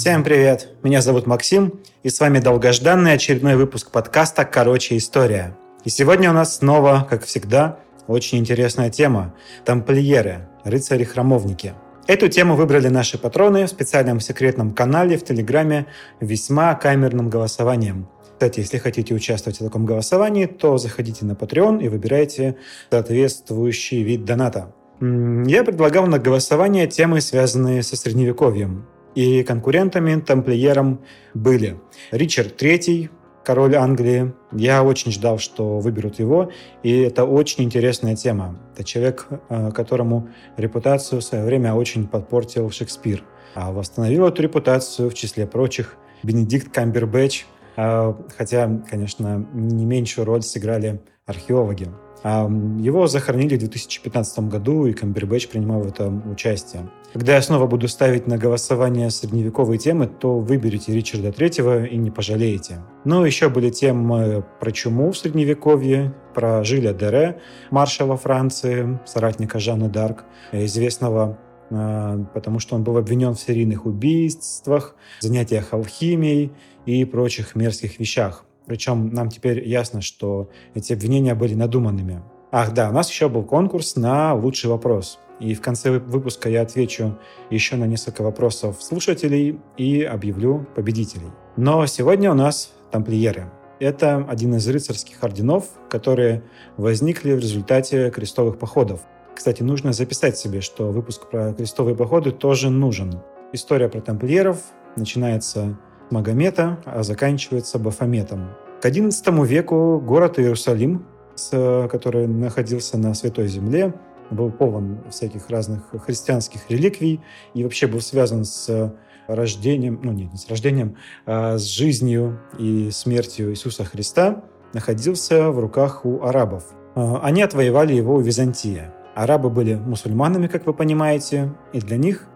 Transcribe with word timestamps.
Всем 0.00 0.22
привет! 0.22 0.68
Меня 0.84 1.02
зовут 1.02 1.26
Максим, 1.26 1.80
и 2.04 2.08
с 2.08 2.20
вами 2.20 2.38
долгожданный 2.38 3.14
очередной 3.14 3.56
выпуск 3.56 3.90
подкаста 3.90 4.44
«Короче, 4.44 4.96
история». 4.96 5.56
И 5.84 5.90
сегодня 5.90 6.30
у 6.30 6.32
нас 6.32 6.58
снова, 6.58 7.04
как 7.10 7.24
всегда, 7.24 7.80
очень 8.06 8.38
интересная 8.38 8.90
тема– 8.90 9.34
тамплиеры, 9.64 10.46
рыцари-храмовники. 10.62 11.72
Эту 12.06 12.28
тему 12.28 12.54
выбрали 12.54 12.86
наши 12.86 13.18
патроны 13.18 13.66
в 13.66 13.70
специальном 13.70 14.20
секретном 14.20 14.70
канале 14.70 15.18
в 15.18 15.24
Телеграме 15.24 15.86
весьма 16.20 16.76
камерным 16.76 17.28
голосованием. 17.28 18.08
Кстати, 18.34 18.60
если 18.60 18.78
хотите 18.78 19.14
участвовать 19.14 19.60
в 19.60 19.64
таком 19.64 19.84
голосовании, 19.84 20.46
то 20.46 20.78
заходите 20.78 21.24
на 21.24 21.32
Patreon 21.32 21.82
и 21.82 21.88
выбирайте 21.88 22.56
соответствующий 22.92 24.04
вид 24.04 24.24
доната. 24.24 24.72
Я 25.00 25.64
предлагал 25.64 26.06
на 26.06 26.20
голосование 26.20 26.86
темы, 26.86 27.20
связанные 27.20 27.82
со 27.82 27.96
Средневековьем. 27.96 28.86
И 29.18 29.42
конкурентами 29.42 30.20
тамплиерам 30.20 31.00
были 31.34 31.80
Ричард 32.12 32.62
III, 32.62 33.10
король 33.44 33.74
Англии. 33.74 34.32
Я 34.52 34.84
очень 34.84 35.10
ждал, 35.10 35.38
что 35.40 35.80
выберут 35.80 36.20
его, 36.20 36.52
и 36.84 37.00
это 37.00 37.24
очень 37.24 37.64
интересная 37.64 38.14
тема. 38.14 38.60
Это 38.74 38.84
человек, 38.84 39.26
э, 39.48 39.72
которому 39.72 40.28
репутацию 40.56 41.20
в 41.20 41.24
свое 41.24 41.44
время 41.44 41.74
очень 41.74 42.06
подпортил 42.06 42.70
Шекспир. 42.70 43.24
А 43.56 43.72
восстановил 43.72 44.24
эту 44.24 44.40
репутацию, 44.40 45.10
в 45.10 45.14
числе 45.14 45.48
прочих, 45.48 45.96
Бенедикт 46.22 46.72
Камбербэтч, 46.72 47.44
э, 47.76 48.14
хотя, 48.36 48.70
конечно, 48.88 49.44
не 49.52 49.84
меньшую 49.84 50.26
роль 50.26 50.42
сыграли 50.42 51.00
археологи. 51.26 51.88
Его 52.24 53.06
захоронили 53.06 53.56
в 53.56 53.60
2015 53.60 54.40
году, 54.48 54.86
и 54.86 54.92
Камбербэтч 54.92 55.48
принимал 55.48 55.82
в 55.82 55.86
этом 55.86 56.30
участие. 56.30 56.90
Когда 57.12 57.36
я 57.36 57.42
снова 57.42 57.66
буду 57.66 57.88
ставить 57.88 58.26
на 58.26 58.36
голосование 58.36 59.08
средневековые 59.10 59.78
темы, 59.78 60.08
то 60.08 60.38
выберите 60.38 60.92
Ричарда 60.92 61.32
Третьего 61.32 61.84
и 61.84 61.96
не 61.96 62.10
пожалеете. 62.10 62.82
Ну, 63.04 63.24
еще 63.24 63.48
были 63.48 63.70
темы 63.70 64.44
про 64.60 64.70
чуму 64.72 65.12
в 65.12 65.16
Средневековье, 65.16 66.14
про 66.34 66.62
Жиля 66.64 66.92
Дере, 66.92 67.40
маршала 67.70 68.16
Франции, 68.16 68.98
соратника 69.06 69.58
Жанны 69.58 69.84
Д'Арк, 69.84 70.18
известного 70.52 71.38
а, 71.70 72.24
потому 72.34 72.60
что 72.60 72.76
он 72.76 72.84
был 72.84 72.96
обвинен 72.96 73.34
в 73.34 73.40
серийных 73.40 73.86
убийствах, 73.86 74.94
занятиях 75.20 75.72
алхимией 75.72 76.52
и 76.86 77.04
прочих 77.04 77.54
мерзких 77.54 77.98
вещах. 77.98 78.44
Причем 78.68 79.08
нам 79.08 79.30
теперь 79.30 79.66
ясно, 79.66 80.02
что 80.02 80.50
эти 80.74 80.92
обвинения 80.92 81.34
были 81.34 81.54
надуманными. 81.54 82.22
Ах 82.52 82.72
да, 82.74 82.90
у 82.90 82.92
нас 82.92 83.10
еще 83.10 83.28
был 83.28 83.42
конкурс 83.42 83.96
на 83.96 84.34
лучший 84.34 84.70
вопрос. 84.70 85.18
И 85.40 85.54
в 85.54 85.60
конце 85.60 85.98
выпуска 85.98 86.48
я 86.48 86.62
отвечу 86.62 87.18
еще 87.50 87.76
на 87.76 87.84
несколько 87.84 88.22
вопросов 88.22 88.82
слушателей 88.82 89.58
и 89.76 90.02
объявлю 90.02 90.66
победителей. 90.74 91.28
Но 91.56 91.86
сегодня 91.86 92.30
у 92.30 92.34
нас 92.34 92.72
тамплиеры. 92.90 93.50
Это 93.80 94.26
один 94.28 94.56
из 94.56 94.68
рыцарских 94.68 95.22
орденов, 95.22 95.66
которые 95.88 96.42
возникли 96.76 97.32
в 97.32 97.38
результате 97.38 98.10
крестовых 98.10 98.58
походов. 98.58 99.00
Кстати, 99.34 99.62
нужно 99.62 99.92
записать 99.92 100.36
себе, 100.36 100.60
что 100.60 100.90
выпуск 100.90 101.30
про 101.30 101.54
крестовые 101.54 101.94
походы 101.94 102.32
тоже 102.32 102.70
нужен. 102.70 103.20
История 103.52 103.88
про 103.88 104.00
тамплиеров 104.00 104.58
начинается 104.96 105.78
Магомета, 106.10 106.78
а 106.84 107.02
заканчивается 107.02 107.78
Бафометом. 107.78 108.50
К 108.80 108.86
XI 108.86 109.46
веку 109.46 110.00
город 110.00 110.38
Иерусалим, 110.38 111.06
который 111.50 112.26
находился 112.26 112.98
на 112.98 113.14
Святой 113.14 113.48
Земле, 113.48 113.94
был 114.30 114.50
полон 114.50 115.00
всяких 115.10 115.48
разных 115.48 115.82
христианских 116.04 116.70
реликвий 116.70 117.20
и 117.54 117.64
вообще 117.64 117.86
был 117.86 118.00
связан 118.00 118.44
с 118.44 118.94
рождением, 119.26 120.00
ну 120.02 120.12
нет, 120.12 120.32
не 120.32 120.38
с 120.38 120.48
рождением, 120.48 120.96
а 121.26 121.58
с 121.58 121.64
жизнью 121.64 122.40
и 122.58 122.90
смертью 122.90 123.50
Иисуса 123.50 123.84
Христа, 123.84 124.42
находился 124.72 125.50
в 125.50 125.58
руках 125.58 126.04
у 126.04 126.22
арабов. 126.22 126.64
А, 126.94 127.20
они 127.22 127.42
отвоевали 127.42 127.94
его 127.94 128.16
у 128.16 128.20
Византии. 128.20 128.90
Арабы 129.14 129.50
были 129.50 129.74
мусульманами, 129.74 130.46
как 130.46 130.66
вы 130.66 130.72
понимаете, 130.72 131.52
и 131.72 131.80
для 131.80 131.96
них 131.96 132.26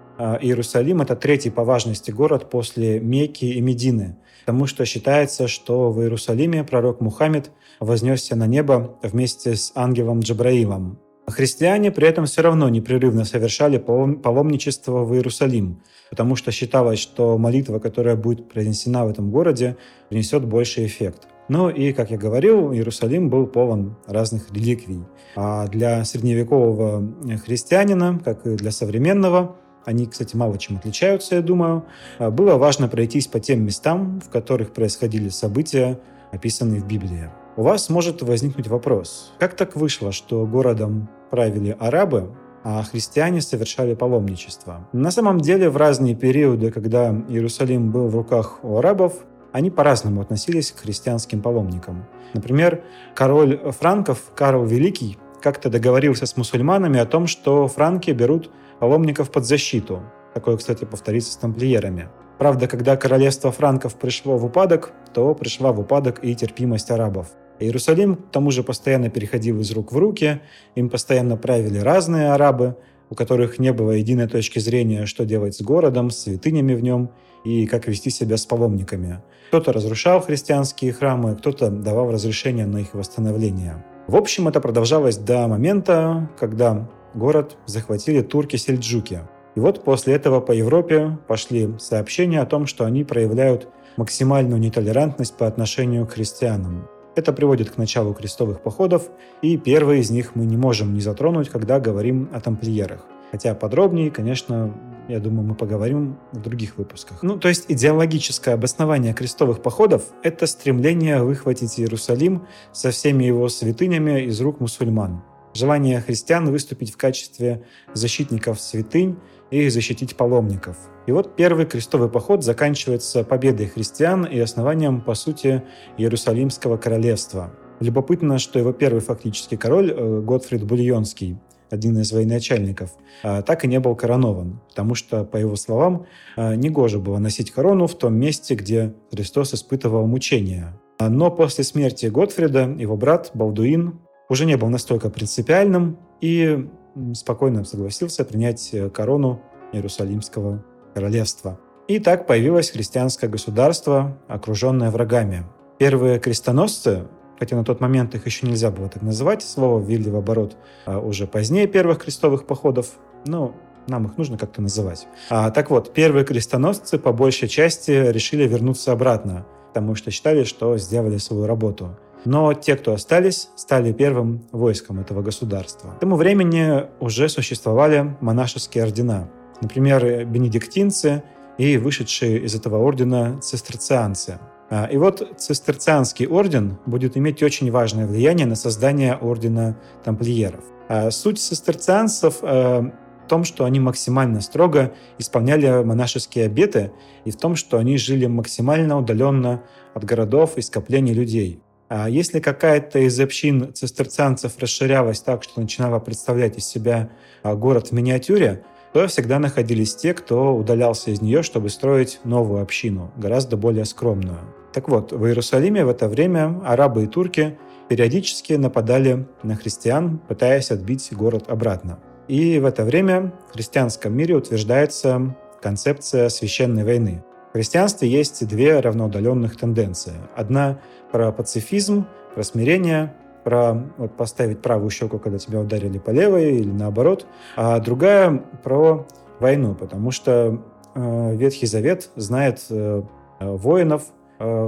Иерусалим– 0.40 1.00
это 1.02 1.16
третий 1.16 1.50
по 1.50 1.64
важности 1.64 2.10
город 2.10 2.48
после 2.48 3.00
Мекки 3.00 3.44
и 3.44 3.60
Медины, 3.60 4.16
потому 4.46 4.66
что 4.66 4.84
считается, 4.84 5.48
что 5.48 5.90
в 5.90 6.00
Иерусалиме 6.00 6.62
пророк 6.62 7.00
Мухаммед 7.00 7.50
вознесся 7.80 8.36
на 8.36 8.46
небо 8.46 8.98
вместе 9.02 9.56
с 9.56 9.72
ангелом 9.74 10.20
Джабраилом. 10.20 10.98
Христиане 11.26 11.90
при 11.90 12.08
этом 12.08 12.26
все 12.26 12.42
равно 12.42 12.68
непрерывно 12.68 13.24
совершали 13.24 13.78
паломничество 13.78 15.04
в 15.04 15.14
Иерусалим, 15.14 15.82
потому 16.10 16.36
что 16.36 16.52
считалось, 16.52 16.98
что 16.98 17.38
молитва, 17.38 17.78
которая 17.78 18.16
будет 18.16 18.48
произнесена 18.48 19.04
в 19.04 19.10
этом 19.10 19.30
городе, 19.30 19.76
принесет 20.08 20.44
больший 20.44 20.86
эффект. 20.86 21.28
Ну 21.48 21.68
и, 21.68 21.92
как 21.92 22.10
я 22.10 22.16
говорил, 22.16 22.72
Иерусалим 22.72 23.28
был 23.28 23.46
полон 23.46 23.96
разных 24.06 24.52
реликвий. 24.52 25.00
А 25.36 25.66
для 25.66 26.04
средневекового 26.04 27.12
христианина, 27.44 28.20
как 28.24 28.46
и 28.46 28.54
для 28.54 28.70
современного, 28.70 29.56
они, 29.84 30.06
кстати, 30.06 30.36
мало 30.36 30.58
чем 30.58 30.76
отличаются, 30.76 31.36
я 31.36 31.42
думаю. 31.42 31.84
А, 32.18 32.30
было 32.30 32.56
важно 32.56 32.88
пройтись 32.88 33.26
по 33.26 33.40
тем 33.40 33.64
местам, 33.64 34.20
в 34.20 34.30
которых 34.30 34.72
происходили 34.72 35.28
события, 35.28 35.98
описанные 36.30 36.80
в 36.80 36.86
Библии. 36.86 37.30
У 37.56 37.62
вас 37.62 37.90
может 37.90 38.22
возникнуть 38.22 38.68
вопрос, 38.68 39.32
как 39.38 39.54
так 39.54 39.76
вышло, 39.76 40.10
что 40.10 40.46
городом 40.46 41.08
правили 41.30 41.76
арабы, 41.78 42.34
а 42.64 42.82
христиане 42.82 43.42
совершали 43.42 43.94
паломничество? 43.94 44.88
На 44.92 45.10
самом 45.10 45.40
деле, 45.40 45.68
в 45.68 45.76
разные 45.76 46.14
периоды, 46.14 46.70
когда 46.70 47.10
Иерусалим 47.28 47.90
был 47.90 48.08
в 48.08 48.16
руках 48.16 48.60
у 48.62 48.78
арабов, 48.78 49.14
они 49.52 49.70
по-разному 49.70 50.22
относились 50.22 50.72
к 50.72 50.80
христианским 50.80 51.42
паломникам. 51.42 52.06
Например, 52.32 52.82
король 53.14 53.58
франков 53.72 54.32
Карл 54.34 54.64
Великий 54.64 55.18
как-то 55.42 55.68
договорился 55.68 56.26
с 56.26 56.36
мусульманами 56.36 56.98
о 56.98 57.06
том, 57.06 57.26
что 57.26 57.68
франки 57.68 58.10
берут 58.12 58.50
паломников 58.78 59.30
под 59.30 59.44
защиту. 59.44 60.02
Такое, 60.34 60.56
кстати, 60.56 60.84
повторится 60.84 61.32
с 61.32 61.36
тамплиерами. 61.36 62.08
Правда, 62.38 62.66
когда 62.66 62.96
королевство 62.96 63.52
франков 63.52 63.96
пришло 63.96 64.36
в 64.36 64.44
упадок, 64.44 64.92
то 65.12 65.34
пришла 65.34 65.72
в 65.72 65.80
упадок 65.80 66.24
и 66.24 66.34
терпимость 66.34 66.90
арабов. 66.90 67.28
Иерусалим, 67.60 68.16
к 68.16 68.30
тому 68.30 68.50
же, 68.50 68.62
постоянно 68.62 69.10
переходил 69.10 69.60
из 69.60 69.70
рук 69.72 69.92
в 69.92 69.98
руки, 69.98 70.40
им 70.74 70.88
постоянно 70.88 71.36
правили 71.36 71.78
разные 71.78 72.32
арабы, 72.32 72.76
у 73.10 73.14
которых 73.14 73.58
не 73.58 73.72
было 73.72 73.90
единой 73.90 74.26
точки 74.26 74.58
зрения, 74.58 75.06
что 75.06 75.24
делать 75.24 75.54
с 75.54 75.62
городом, 75.62 76.10
с 76.10 76.18
святынями 76.18 76.74
в 76.74 76.82
нем 76.82 77.10
и 77.44 77.66
как 77.66 77.86
вести 77.86 78.10
себя 78.10 78.36
с 78.36 78.46
паломниками. 78.46 79.22
Кто-то 79.48 79.72
разрушал 79.72 80.20
христианские 80.20 80.92
храмы, 80.92 81.36
кто-то 81.36 81.70
давал 81.70 82.10
разрешение 82.10 82.66
на 82.66 82.78
их 82.78 82.94
восстановление. 82.94 83.84
В 84.08 84.16
общем, 84.16 84.48
это 84.48 84.60
продолжалось 84.60 85.16
до 85.16 85.46
момента, 85.46 86.28
когда 86.38 86.88
город 87.14 87.56
захватили 87.66 88.20
турки-сельджуки. 88.20 89.20
И 89.54 89.60
вот 89.60 89.84
после 89.84 90.14
этого 90.14 90.40
по 90.40 90.52
Европе 90.52 91.18
пошли 91.28 91.74
сообщения 91.78 92.40
о 92.40 92.46
том, 92.46 92.66
что 92.66 92.84
они 92.84 93.04
проявляют 93.04 93.68
максимальную 93.96 94.60
нетолерантность 94.60 95.36
по 95.36 95.46
отношению 95.46 96.06
к 96.06 96.12
христианам. 96.12 96.88
Это 97.14 97.32
приводит 97.32 97.70
к 97.70 97.76
началу 97.76 98.14
крестовых 98.14 98.62
походов, 98.62 99.08
и 99.42 99.56
первый 99.56 100.00
из 100.00 100.10
них 100.10 100.34
мы 100.34 100.46
не 100.46 100.56
можем 100.56 100.94
не 100.94 101.00
затронуть, 101.00 101.50
когда 101.50 101.78
говорим 101.78 102.28
о 102.32 102.40
тамплиерах. 102.40 103.06
Хотя 103.32 103.54
подробнее, 103.54 104.12
конечно, 104.12 104.72
я 105.08 105.18
думаю, 105.18 105.48
мы 105.48 105.54
поговорим 105.56 106.18
в 106.30 106.40
других 106.40 106.76
выпусках. 106.76 107.24
Ну, 107.24 107.36
то 107.38 107.48
есть 107.48 107.64
идеологическое 107.68 108.54
обоснование 108.54 109.14
крестовых 109.14 109.62
походов– 109.62 110.04
это 110.22 110.46
стремление 110.46 111.24
выхватить 111.24 111.80
Иерусалим 111.80 112.46
со 112.72 112.92
всеми 112.92 113.24
его 113.24 113.48
святынями 113.48 114.26
из 114.26 114.40
рук 114.40 114.60
мусульман 114.60 115.24
желание 115.54 116.00
христиан 116.00 116.50
выступить 116.50 116.92
в 116.92 116.96
качестве 116.96 117.64
защитников 117.92 118.60
святынь 118.60 119.18
и 119.50 119.68
защитить 119.68 120.16
паломников. 120.16 120.76
И 121.06 121.12
вот 121.12 121.36
первый 121.36 121.66
крестовый 121.66 122.08
поход 122.08 122.44
заканчивается 122.44 123.24
победой 123.24 123.66
христиан 123.66 124.24
и 124.24 124.38
основанием, 124.38 125.00
по 125.00 125.14
сути, 125.14 125.62
Иерусалимского 125.98 126.76
королевства. 126.76 127.52
Любопытно, 127.80 128.38
что 128.38 128.58
его 128.58 128.72
первый 128.72 129.00
фактический 129.00 129.56
король, 129.56 129.90
э, 129.90 130.20
Готфрид 130.20 130.64
Бульонский, 130.64 131.38
один 131.72 131.98
из 131.98 132.12
военачальников, 132.12 132.90
э, 133.22 133.42
так 133.42 133.64
и 133.64 133.68
не 133.68 133.80
был 133.80 133.96
коронован, 133.96 134.60
потому 134.68 134.94
что, 134.94 135.24
по 135.24 135.38
его 135.38 135.56
словам, 135.56 136.06
э, 136.36 136.54
негоже 136.54 136.98
было 136.98 137.18
носить 137.18 137.50
корону 137.50 137.86
в 137.86 137.94
том 137.94 138.14
месте, 138.14 138.54
где 138.54 138.94
Христос 139.10 139.54
испытывал 139.54 140.06
мучения. 140.06 140.78
Но 141.00 141.30
после 141.30 141.64
смерти 141.64 142.06
Готфрида 142.06 142.76
его 142.78 142.96
брат 142.96 143.30
Балдуин 143.34 144.00
уже 144.28 144.44
не 144.44 144.56
был 144.56 144.68
настолько 144.68 145.10
принципиальным 145.10 145.98
и 146.20 146.68
спокойно 147.14 147.64
согласился 147.64 148.24
принять 148.24 148.70
э, 148.72 148.90
корону 148.90 149.40
Иерусалимского 149.72 150.64
королевства. 150.94 151.58
И 151.88 151.98
так 151.98 152.26
появилось 152.26 152.70
христианское 152.70 153.28
государство, 153.28 154.18
окруженное 154.28 154.90
врагами. 154.90 155.44
Первые 155.78 156.20
крестоносцы, 156.20 157.08
хотя 157.42 157.56
на 157.56 157.64
тот 157.64 157.80
момент 157.80 158.14
их 158.14 158.24
еще 158.24 158.46
нельзя 158.46 158.70
было 158.70 158.88
так 158.88 159.02
называть, 159.02 159.42
слово 159.42 159.84
ввели 159.84 160.08
в 160.08 160.14
оборот 160.14 160.56
а 160.86 161.00
уже 161.00 161.26
позднее 161.26 161.66
первых 161.66 161.98
крестовых 162.04 162.46
походов, 162.46 162.90
но 163.26 163.52
нам 163.88 164.06
их 164.06 164.16
нужно 164.16 164.38
как-то 164.38 164.62
называть. 164.62 165.08
А, 165.28 165.50
так 165.50 165.68
вот, 165.68 165.92
первые 165.92 166.24
крестоносцы 166.24 167.00
по 167.00 167.12
большей 167.12 167.48
части 167.48 167.90
решили 167.90 168.46
вернуться 168.46 168.92
обратно, 168.92 169.44
потому 169.66 169.96
что 169.96 170.12
считали, 170.12 170.44
что 170.44 170.78
сделали 170.78 171.18
свою 171.18 171.46
работу. 171.46 171.98
Но 172.24 172.54
те, 172.54 172.76
кто 172.76 172.92
остались, 172.92 173.48
стали 173.56 173.92
первым 173.92 174.44
войском 174.52 175.00
этого 175.00 175.20
государства. 175.20 175.94
К 175.96 175.98
тому 175.98 176.14
времени 176.14 176.84
уже 177.00 177.28
существовали 177.28 178.16
монашеские 178.20 178.84
ордена. 178.84 179.28
Например, 179.60 180.24
бенедиктинцы 180.26 181.24
и 181.58 181.76
вышедшие 181.76 182.38
из 182.38 182.54
этого 182.54 182.76
ордена 182.78 183.40
цистерцианцы. 183.40 184.38
А, 184.74 184.86
и 184.86 184.96
вот 184.96 185.34
цистерцианский 185.36 186.26
орден 186.26 186.78
будет 186.86 187.18
иметь 187.18 187.42
очень 187.42 187.70
важное 187.70 188.06
влияние 188.06 188.46
на 188.46 188.54
создание 188.54 189.16
ордена 189.16 189.76
тамплиеров. 190.02 190.64
А 190.88 191.10
суть 191.10 191.38
цистерцианцев 191.38 192.38
э, 192.40 192.80
в 192.80 193.28
том, 193.28 193.44
что 193.44 193.66
они 193.66 193.80
максимально 193.80 194.40
строго 194.40 194.94
исполняли 195.18 195.84
монашеские 195.84 196.46
обеты 196.46 196.90
и 197.26 197.30
в 197.30 197.36
том, 197.36 197.54
что 197.54 197.76
они 197.76 197.98
жили 197.98 198.24
максимально 198.24 198.96
удаленно 198.96 199.62
от 199.92 200.04
городов 200.04 200.56
и 200.56 200.62
скоплений 200.62 201.12
людей. 201.12 201.60
А 201.90 202.08
если 202.08 202.40
какая-то 202.40 203.00
из 203.00 203.20
общин 203.20 203.74
цистерцианцев 203.74 204.54
расширялась 204.58 205.20
так, 205.20 205.42
что 205.42 205.60
начинала 205.60 205.98
представлять 205.98 206.56
из 206.56 206.64
себя 206.64 207.10
город 207.44 207.88
в 207.88 207.92
миниатюре, 207.92 208.64
то 208.94 209.06
всегда 209.06 209.38
находились 209.38 209.94
те, 209.94 210.14
кто 210.14 210.56
удалялся 210.56 211.10
из 211.10 211.20
нее, 211.20 211.42
чтобы 211.42 211.68
строить 211.68 212.20
новую 212.24 212.62
общину, 212.62 213.10
гораздо 213.18 213.58
более 213.58 213.84
скромную. 213.84 214.40
Так 214.72 214.88
вот, 214.88 215.12
в 215.12 215.26
Иерусалиме 215.26 215.84
в 215.84 215.88
это 215.88 216.08
время 216.08 216.60
арабы 216.64 217.04
и 217.04 217.06
турки 217.06 217.58
периодически 217.88 218.54
нападали 218.54 219.26
на 219.42 219.54
христиан, 219.54 220.18
пытаясь 220.18 220.70
отбить 220.70 221.12
город 221.12 221.44
обратно. 221.48 221.98
И 222.26 222.58
в 222.58 222.64
это 222.64 222.84
время 222.84 223.32
в 223.50 223.52
христианском 223.52 224.16
мире 224.16 224.36
утверждается 224.36 225.36
концепция 225.60 226.28
священной 226.30 226.84
войны. 226.84 227.22
В 227.50 227.52
христианстве 227.52 228.08
есть 228.08 228.46
две 228.48 228.80
равноудаленных 228.80 229.58
тенденции. 229.58 230.14
Одна 230.34 230.78
про 231.10 231.32
пацифизм, 231.32 232.06
про 232.34 232.42
смирение, 232.42 233.14
про 233.44 233.74
вот, 233.98 234.16
поставить 234.16 234.62
правую 234.62 234.88
щеку, 234.88 235.18
когда 235.18 235.38
тебя 235.38 235.60
ударили 235.60 235.98
по 235.98 236.10
левой, 236.10 236.56
или 236.56 236.70
наоборот, 236.70 237.26
а 237.56 237.78
другая 237.78 238.42
про 238.62 239.06
войну, 239.38 239.74
потому 239.74 240.12
что 240.12 240.62
э, 240.94 241.36
Ветхий 241.36 241.66
Завет 241.66 242.08
знает 242.16 242.64
э, 242.70 243.02
воинов, 243.40 244.04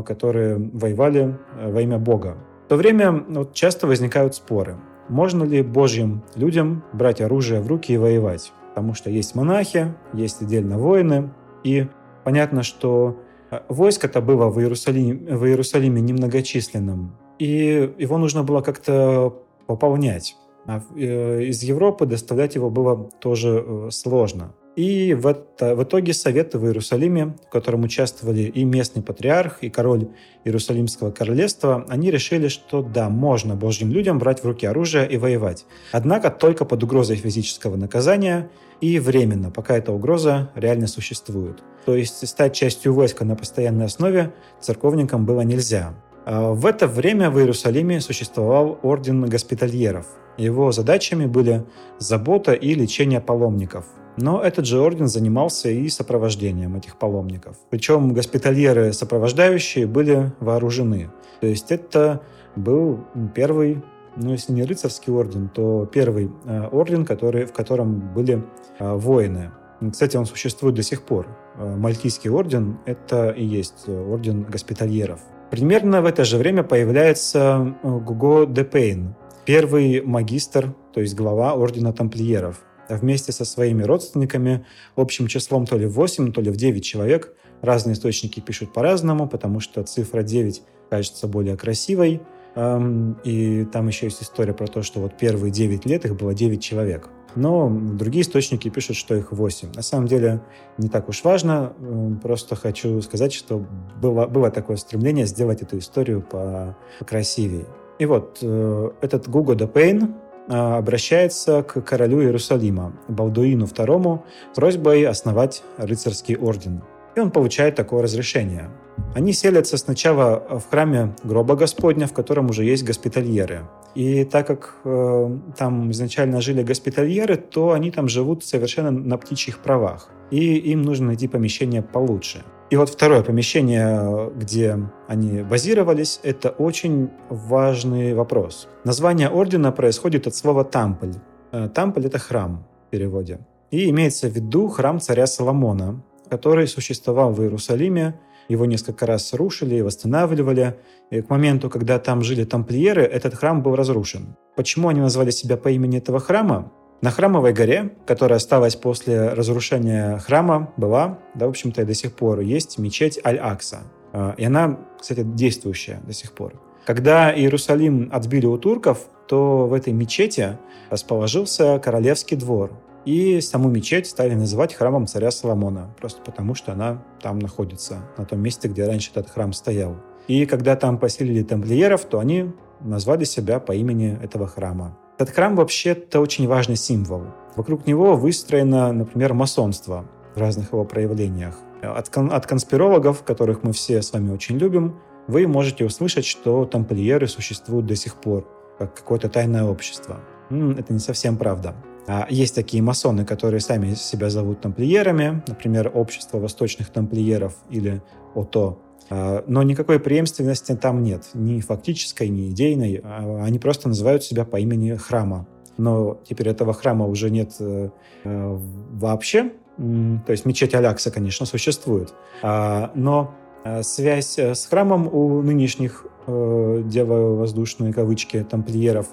которые 0.02 0.56
воевали 0.72 1.36
э, 1.58 1.72
во 1.72 1.80
имя 1.80 1.98
Бога. 1.98 2.36
В 2.66 2.68
то 2.68 2.76
время 2.76 3.24
вот, 3.28 3.54
часто 3.54 3.86
возникают 3.86 4.34
споры. 4.34 4.76
Можно 5.08 5.44
ли 5.44 5.62
Божьим 5.62 6.22
людям 6.34 6.82
брать 6.92 7.20
оружие 7.20 7.60
в 7.60 7.66
руки 7.66 7.92
и 7.92 7.98
воевать? 7.98 8.52
Потому 8.70 8.94
что 8.94 9.10
есть 9.10 9.34
монахи, 9.34 9.94
есть 10.12 10.42
отдельно 10.42 10.78
воины, 10.78 11.30
и 11.62 11.86
понятно, 12.24 12.62
что 12.62 13.18
Э, 13.54 13.60
войск 13.68 14.04
это 14.04 14.20
было 14.20 14.48
в 14.48 14.60
Иерусалиме, 14.60 15.36
в 15.36 15.46
Иерусалиме 15.46 16.00
немногочисленным, 16.00 17.16
и 17.38 17.92
его 17.98 18.18
нужно 18.18 18.42
было 18.42 18.60
как-то 18.60 19.34
пополнять. 19.66 20.36
А 20.66 20.80
э, 20.96 21.42
из 21.44 21.62
Европы 21.62 22.06
доставлять 22.06 22.54
его 22.54 22.70
было 22.70 23.10
тоже 23.20 23.64
э, 23.66 23.90
сложно. 23.90 24.54
И 24.76 25.14
в, 25.14 25.26
это, 25.28 25.76
в 25.76 25.84
итоге 25.84 26.12
Советы 26.12 26.58
в 26.58 26.66
Иерусалиме, 26.66 27.36
в 27.46 27.50
котором 27.50 27.84
участвовали 27.84 28.42
и 28.42 28.64
местный 28.64 29.02
патриарх, 29.02 29.58
и 29.62 29.70
король 29.70 30.08
Иерусалимского 30.44 31.12
королевства, 31.12 31.86
они 31.88 32.10
решили, 32.10 32.48
что 32.48 32.82
да, 32.82 33.08
можно 33.08 33.54
Божьим 33.54 33.92
людям 33.92 34.18
брать 34.18 34.42
в 34.42 34.46
руки 34.46 34.66
оружие 34.66 35.08
и 35.08 35.16
воевать. 35.16 35.64
Однако 35.92 36.30
только 36.30 36.64
под 36.64 36.82
угрозой 36.82 37.16
физического 37.16 37.76
наказания 37.76 38.50
и 38.80 38.98
временно, 38.98 39.52
пока 39.52 39.76
эта 39.76 39.92
угроза 39.92 40.50
реально 40.56 40.88
существует. 40.88 41.62
То 41.86 41.94
есть 41.94 42.26
стать 42.26 42.54
частью 42.54 42.94
войска 42.94 43.24
на 43.24 43.36
постоянной 43.36 43.86
основе 43.86 44.34
церковникам 44.60 45.24
было 45.24 45.42
нельзя. 45.42 45.94
А 46.26 46.50
в 46.52 46.66
это 46.66 46.88
время 46.88 47.30
в 47.30 47.38
Иерусалиме 47.38 48.00
существовал 48.00 48.78
орден 48.82 49.24
госпитальеров. 49.26 50.06
Его 50.36 50.72
задачами 50.72 51.26
были 51.26 51.64
забота 52.00 52.54
и 52.54 52.74
лечение 52.74 53.20
паломников– 53.20 53.86
но 54.16 54.40
этот 54.40 54.66
же 54.66 54.80
орден 54.80 55.08
занимался 55.08 55.68
и 55.68 55.88
сопровождением 55.88 56.76
этих 56.76 56.96
паломников. 56.96 57.56
Причем 57.70 58.12
госпитальеры 58.14 58.92
сопровождающие 58.92 59.86
были 59.86 60.32
вооружены. 60.40 61.10
То 61.40 61.46
есть 61.46 61.72
это 61.72 62.22
был 62.56 63.00
первый, 63.34 63.82
ну 64.16 64.32
если 64.32 64.52
не 64.52 64.64
рыцарский 64.64 65.12
орден, 65.12 65.48
то 65.48 65.86
первый 65.86 66.30
э, 66.44 66.68
орден, 66.68 67.04
который, 67.04 67.46
в 67.46 67.52
котором 67.52 68.14
были 68.14 68.44
э, 68.78 68.94
воины. 68.94 69.50
Кстати, 69.90 70.16
он 70.16 70.24
существует 70.24 70.76
до 70.76 70.82
сих 70.82 71.02
пор. 71.02 71.26
Э, 71.56 71.74
Мальтийский 71.76 72.30
орден– 72.30 72.78
это 72.86 73.30
и 73.30 73.44
есть 73.44 73.88
орден 73.88 74.44
госпитальеров. 74.44 75.20
Примерно 75.50 76.02
в 76.02 76.06
это 76.06 76.24
же 76.24 76.38
время 76.38 76.62
появляется 76.62 77.76
Гуго 77.82 78.46
де 78.46 78.64
Пейн, 78.64 79.14
первый 79.44 80.00
магистр, 80.02 80.74
то 80.92 81.00
есть 81.00 81.14
глава 81.14 81.54
ордена 81.54 81.92
тамплиеров– 81.92 82.62
вместе 82.96 83.32
со 83.32 83.44
своими 83.44 83.82
родственниками 83.82 84.64
общим 84.96 85.26
числом 85.26 85.66
то 85.66 85.76
ли 85.76 85.86
в 85.86 85.92
8, 85.92 86.32
то 86.32 86.40
ли 86.40 86.50
в 86.50 86.56
9 86.56 86.84
человек. 86.84 87.34
Разные 87.62 87.94
источники 87.94 88.40
пишут 88.40 88.72
по-разному, 88.72 89.28
потому 89.28 89.60
что 89.60 89.82
цифра 89.84 90.22
9 90.22 90.62
кажется 90.90 91.26
более 91.28 91.56
красивой. 91.56 92.20
Эм, 92.56 93.18
и 93.24 93.64
там 93.64 93.88
еще 93.88 94.06
есть 94.06 94.22
история 94.22 94.52
про 94.52 94.66
то, 94.66 94.82
что 94.82 95.00
вот 95.00 95.16
первые 95.16 95.50
9 95.50 95.86
лет 95.86 96.04
их 96.04 96.16
было 96.16 96.34
9 96.34 96.62
человек. 96.62 97.08
Но 97.36 97.68
другие 97.68 98.22
источники 98.22 98.68
пишут, 98.68 98.96
что 98.96 99.14
их 99.14 99.32
8. 99.32 99.72
На 99.74 99.82
самом 99.82 100.06
деле 100.06 100.40
не 100.78 100.88
так 100.88 101.08
уж 101.08 101.24
важно. 101.24 101.72
Эм, 101.80 102.20
просто 102.20 102.54
хочу 102.54 103.00
сказать, 103.02 103.32
что 103.32 103.66
было, 104.00 104.26
было 104.26 104.50
такое 104.50 104.76
стремление 104.76 105.26
сделать 105.26 105.62
эту 105.62 105.78
историю 105.78 106.22
покрасивее. 106.22 107.66
И 107.98 108.06
вот 108.06 108.38
э, 108.42 108.90
этот 109.00 109.28
де 109.56 109.66
Пейн, 109.66 110.02
а, 110.02 110.23
обращается 110.48 111.62
к 111.62 111.80
королю 111.80 112.22
Иерусалима, 112.22 112.92
Балдуину 113.08 113.66
II, 113.66 114.20
просьбой 114.54 115.06
основать 115.06 115.62
рыцарский 115.78 116.36
орден. 116.36 116.82
И 117.16 117.20
он 117.20 117.30
получает 117.30 117.76
такое 117.76 118.02
разрешение. 118.02 118.70
Они 119.14 119.32
селятся 119.32 119.76
сначала 119.76 120.42
в 120.58 120.70
храме 120.70 121.14
гроба 121.22 121.56
Господня, 121.56 122.06
в 122.06 122.12
котором 122.12 122.50
уже 122.50 122.64
есть 122.64 122.84
госпитальеры. 122.84 123.62
И 123.94 124.24
так 124.24 124.46
как 124.46 124.76
э, 124.84 125.38
там 125.56 125.90
изначально 125.92 126.40
жили 126.40 126.62
госпитальеры, 126.62 127.36
то 127.36 127.72
они 127.72 127.90
там 127.90 128.08
живут 128.08 128.44
совершенно 128.44 128.90
на 128.90 129.16
птичьих 129.16 129.58
правах. 129.58 130.10
И 130.30 130.56
им 130.56 130.82
нужно 130.82 131.06
найти 131.06 131.28
помещение 131.28 131.82
получше. 131.82 132.44
И 132.70 132.76
вот 132.76 132.88
второе 132.88 133.22
помещение, 133.22 134.30
где 134.36 134.78
они 135.06 135.42
базировались, 135.42 136.20
это 136.22 136.48
очень 136.48 137.10
важный 137.28 138.14
вопрос. 138.14 138.68
Название 138.84 139.28
ордена 139.28 139.70
происходит 139.70 140.26
от 140.26 140.34
слова 140.34 140.64
«тампль». 140.64 141.12
Э, 141.52 141.68
«Тампль»— 141.68 142.06
это 142.06 142.18
храм 142.18 142.66
в 142.86 142.90
переводе. 142.90 143.40
И 143.70 143.90
имеется 143.90 144.28
в 144.28 144.32
виду 144.32 144.68
храм 144.68 144.98
царя 144.98 145.26
Соломона, 145.26 146.02
который 146.30 146.66
существовал 146.66 147.32
в 147.32 147.42
Иерусалиме. 147.42 148.18
Его 148.48 148.66
несколько 148.66 149.06
раз 149.06 149.34
рушили 149.34 149.76
и 149.76 149.82
восстанавливали. 149.82 150.76
И 151.10 151.20
к 151.20 151.30
моменту, 151.30 151.68
когда 151.68 151.98
там 151.98 152.22
жили 152.22 152.44
тамплиеры, 152.44 153.02
этот 153.02 153.34
храм 153.34 153.62
был 153.62 153.76
разрушен. 153.76 154.36
Почему 154.56 154.88
они 154.88 155.00
назвали 155.00 155.30
себя 155.30 155.56
по 155.56 155.68
имени 155.68 155.98
этого 155.98 156.18
храма? 156.18 156.72
На 157.04 157.10
Храмовой 157.10 157.52
горе, 157.52 157.90
которая 158.06 158.38
осталась 158.38 158.76
после 158.76 159.28
разрушения 159.28 160.16
храма, 160.20 160.72
была, 160.78 161.18
да, 161.34 161.44
в 161.44 161.50
общем-то, 161.50 161.82
и 161.82 161.84
до 161.84 161.92
сих 161.92 162.14
пор 162.14 162.40
есть 162.40 162.78
мечеть 162.78 163.20
Аль-Акса. 163.22 163.80
А, 164.14 164.34
и 164.38 164.44
она, 164.46 164.78
кстати, 164.98 165.22
действующая 165.22 166.00
до 166.06 166.14
сих 166.14 166.32
пор. 166.32 166.54
Когда 166.86 167.30
Иерусалим 167.38 168.08
отбили 168.10 168.46
у 168.46 168.56
турков, 168.56 169.00
то 169.28 169.66
в 169.66 169.74
этой 169.74 169.92
мечети 169.92 170.56
расположился 170.88 171.78
королевский 171.78 172.38
двор. 172.38 172.72
И 173.04 173.42
саму 173.42 173.68
мечеть 173.68 174.06
стали 174.06 174.32
называть 174.32 174.72
храмом 174.72 175.06
царя 175.06 175.30
Соломона, 175.30 175.94
просто 176.00 176.22
потому 176.22 176.54
что 176.54 176.72
она 176.72 177.04
там 177.20 177.38
находится, 177.38 177.98
на 178.16 178.24
том 178.24 178.40
месте, 178.40 178.66
где 178.66 178.86
раньше 178.86 179.10
этот 179.10 179.28
храм 179.28 179.52
стоял. 179.52 179.98
И 180.26 180.46
когда 180.46 180.74
там 180.74 180.96
поселили 180.96 181.42
тамплиеров, 181.42 182.06
то 182.06 182.18
они 182.18 182.50
назвали 182.80 183.24
себя 183.24 183.60
по 183.60 183.72
имени 183.72 184.18
этого 184.22 184.46
храма. 184.46 184.96
Этот 185.16 185.34
храм 185.34 185.54
вообще-то 185.54 186.20
очень 186.20 186.48
важный 186.48 186.76
символ. 186.76 187.22
Вокруг 187.54 187.86
него 187.86 188.16
выстроено, 188.16 188.92
например, 188.92 189.32
масонство 189.32 190.06
в 190.34 190.38
разных 190.38 190.72
его 190.72 190.84
проявлениях. 190.84 191.54
От, 191.82 192.08
кон- 192.08 192.32
от 192.32 192.46
конспирологов, 192.46 193.22
которых 193.22 193.62
мы 193.62 193.72
все 193.72 194.02
с 194.02 194.12
вами 194.12 194.32
очень 194.32 194.58
любим, 194.58 194.98
вы 195.28 195.46
можете 195.46 195.84
услышать, 195.84 196.24
что 196.24 196.64
тамплиеры 196.64 197.28
существуют 197.28 197.86
до 197.86 197.94
сих 197.94 198.16
пор, 198.16 198.48
как 198.78 198.94
какое-то 198.94 199.28
тайное 199.28 199.64
общество. 199.64 200.20
Это 200.50 200.92
не 200.92 200.98
совсем 200.98 201.36
правда. 201.36 201.74
А 202.06 202.26
есть 202.28 202.54
такие 202.54 202.82
масоны, 202.82 203.24
которые 203.24 203.60
сами 203.60 203.94
себя 203.94 204.28
зовут 204.30 204.60
тамплиерами, 204.60 205.42
например, 205.46 205.90
Общество 205.94 206.38
восточных 206.38 206.90
тамплиеров 206.90 207.54
или 207.70 208.02
ОТО. 208.34 208.78
А, 209.10 209.44
но 209.46 209.62
никакой 209.62 209.98
преемственности 209.98 210.74
там 210.74 211.02
нет, 211.02 211.24
ни 211.34 211.60
фактической, 211.60 212.28
ни 212.28 212.50
идейной. 212.50 213.00
А, 213.02 213.44
они 213.44 213.58
просто 213.58 213.88
называют 213.88 214.24
себя 214.24 214.44
по 214.44 214.58
имени 214.58 214.96
храма. 214.96 215.46
но 215.76 216.20
теперь 216.28 216.48
этого 216.48 216.72
храма 216.72 217.06
уже 217.06 217.30
нет 217.30 217.54
э, 217.58 217.88
вообще. 218.24 219.52
То 219.76 220.30
есть 220.30 220.46
мечеть 220.46 220.74
Алякса, 220.74 221.10
конечно, 221.10 221.46
существует. 221.46 222.14
А, 222.42 222.92
но 222.94 223.34
э, 223.64 223.82
связь 223.82 224.38
с 224.38 224.66
храмом 224.66 225.08
у 225.12 225.42
нынешних 225.42 226.06
э, 226.26 226.82
воздушные 227.04 227.92
кавычки 227.92 228.46
тамплиеров 228.48 229.08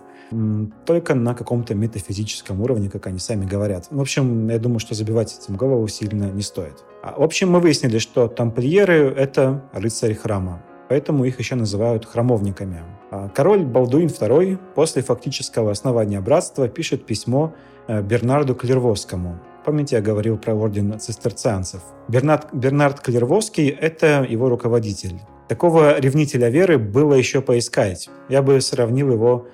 только 0.86 1.16
на 1.16 1.34
каком-то 1.34 1.76
метафизическом 1.76 2.62
уровне, 2.62 2.90
как 2.90 3.08
они 3.08 3.20
сами 3.20 3.46
говорят. 3.46 3.88
В 3.92 4.02
общем, 4.02 4.50
я 4.50 4.60
думаю, 4.60 4.80
что 4.80 4.96
забивать 4.96 5.38
этим 5.38 5.56
голову 5.56 5.88
сильно 5.88 6.32
не 6.32 6.42
стоит. 6.42 6.84
А, 7.04 7.20
в 7.20 7.24
общем, 7.24 7.52
мы 7.52 7.60
выяснили, 7.60 7.98
что 7.98 8.28
тамплиеры— 8.28 9.14
это 9.18 9.64
рыцари 9.74 10.14
храма 10.14 10.64
поэтому 10.92 11.24
их 11.24 11.40
еще 11.40 11.56
называют 11.56 12.06
храмовниками. 12.06 12.82
А 13.12 13.30
король 13.30 13.64
Балдуин 13.64 14.08
II 14.08 14.60
после 14.76 15.02
фактического 15.02 15.72
основания 15.72 16.20
братства 16.20 16.68
пишет 16.68 17.06
письмо 17.06 17.54
э, 17.88 18.02
Бернарду 18.02 18.56
Клервосскому. 18.56 19.40
Помните, 19.64 19.96
я 19.96 20.02
говорил 20.02 20.38
про 20.38 20.54
орден 20.54 21.00
цистерцианцев. 21.00 21.82
Бернард, 22.10 22.54
Бернард 22.54 23.00
Клервосский– 23.00 23.70
это 23.82 24.28
его 24.30 24.50
руководитель. 24.50 25.22
Такого 25.48 25.98
ревнителя 25.98 26.50
веры 26.50 26.78
было 26.78 27.14
еще 27.14 27.40
поискать. 27.42 28.10
Я 28.28 28.42
бы 28.42 28.60
сравнил 28.60 29.14
его 29.14 29.48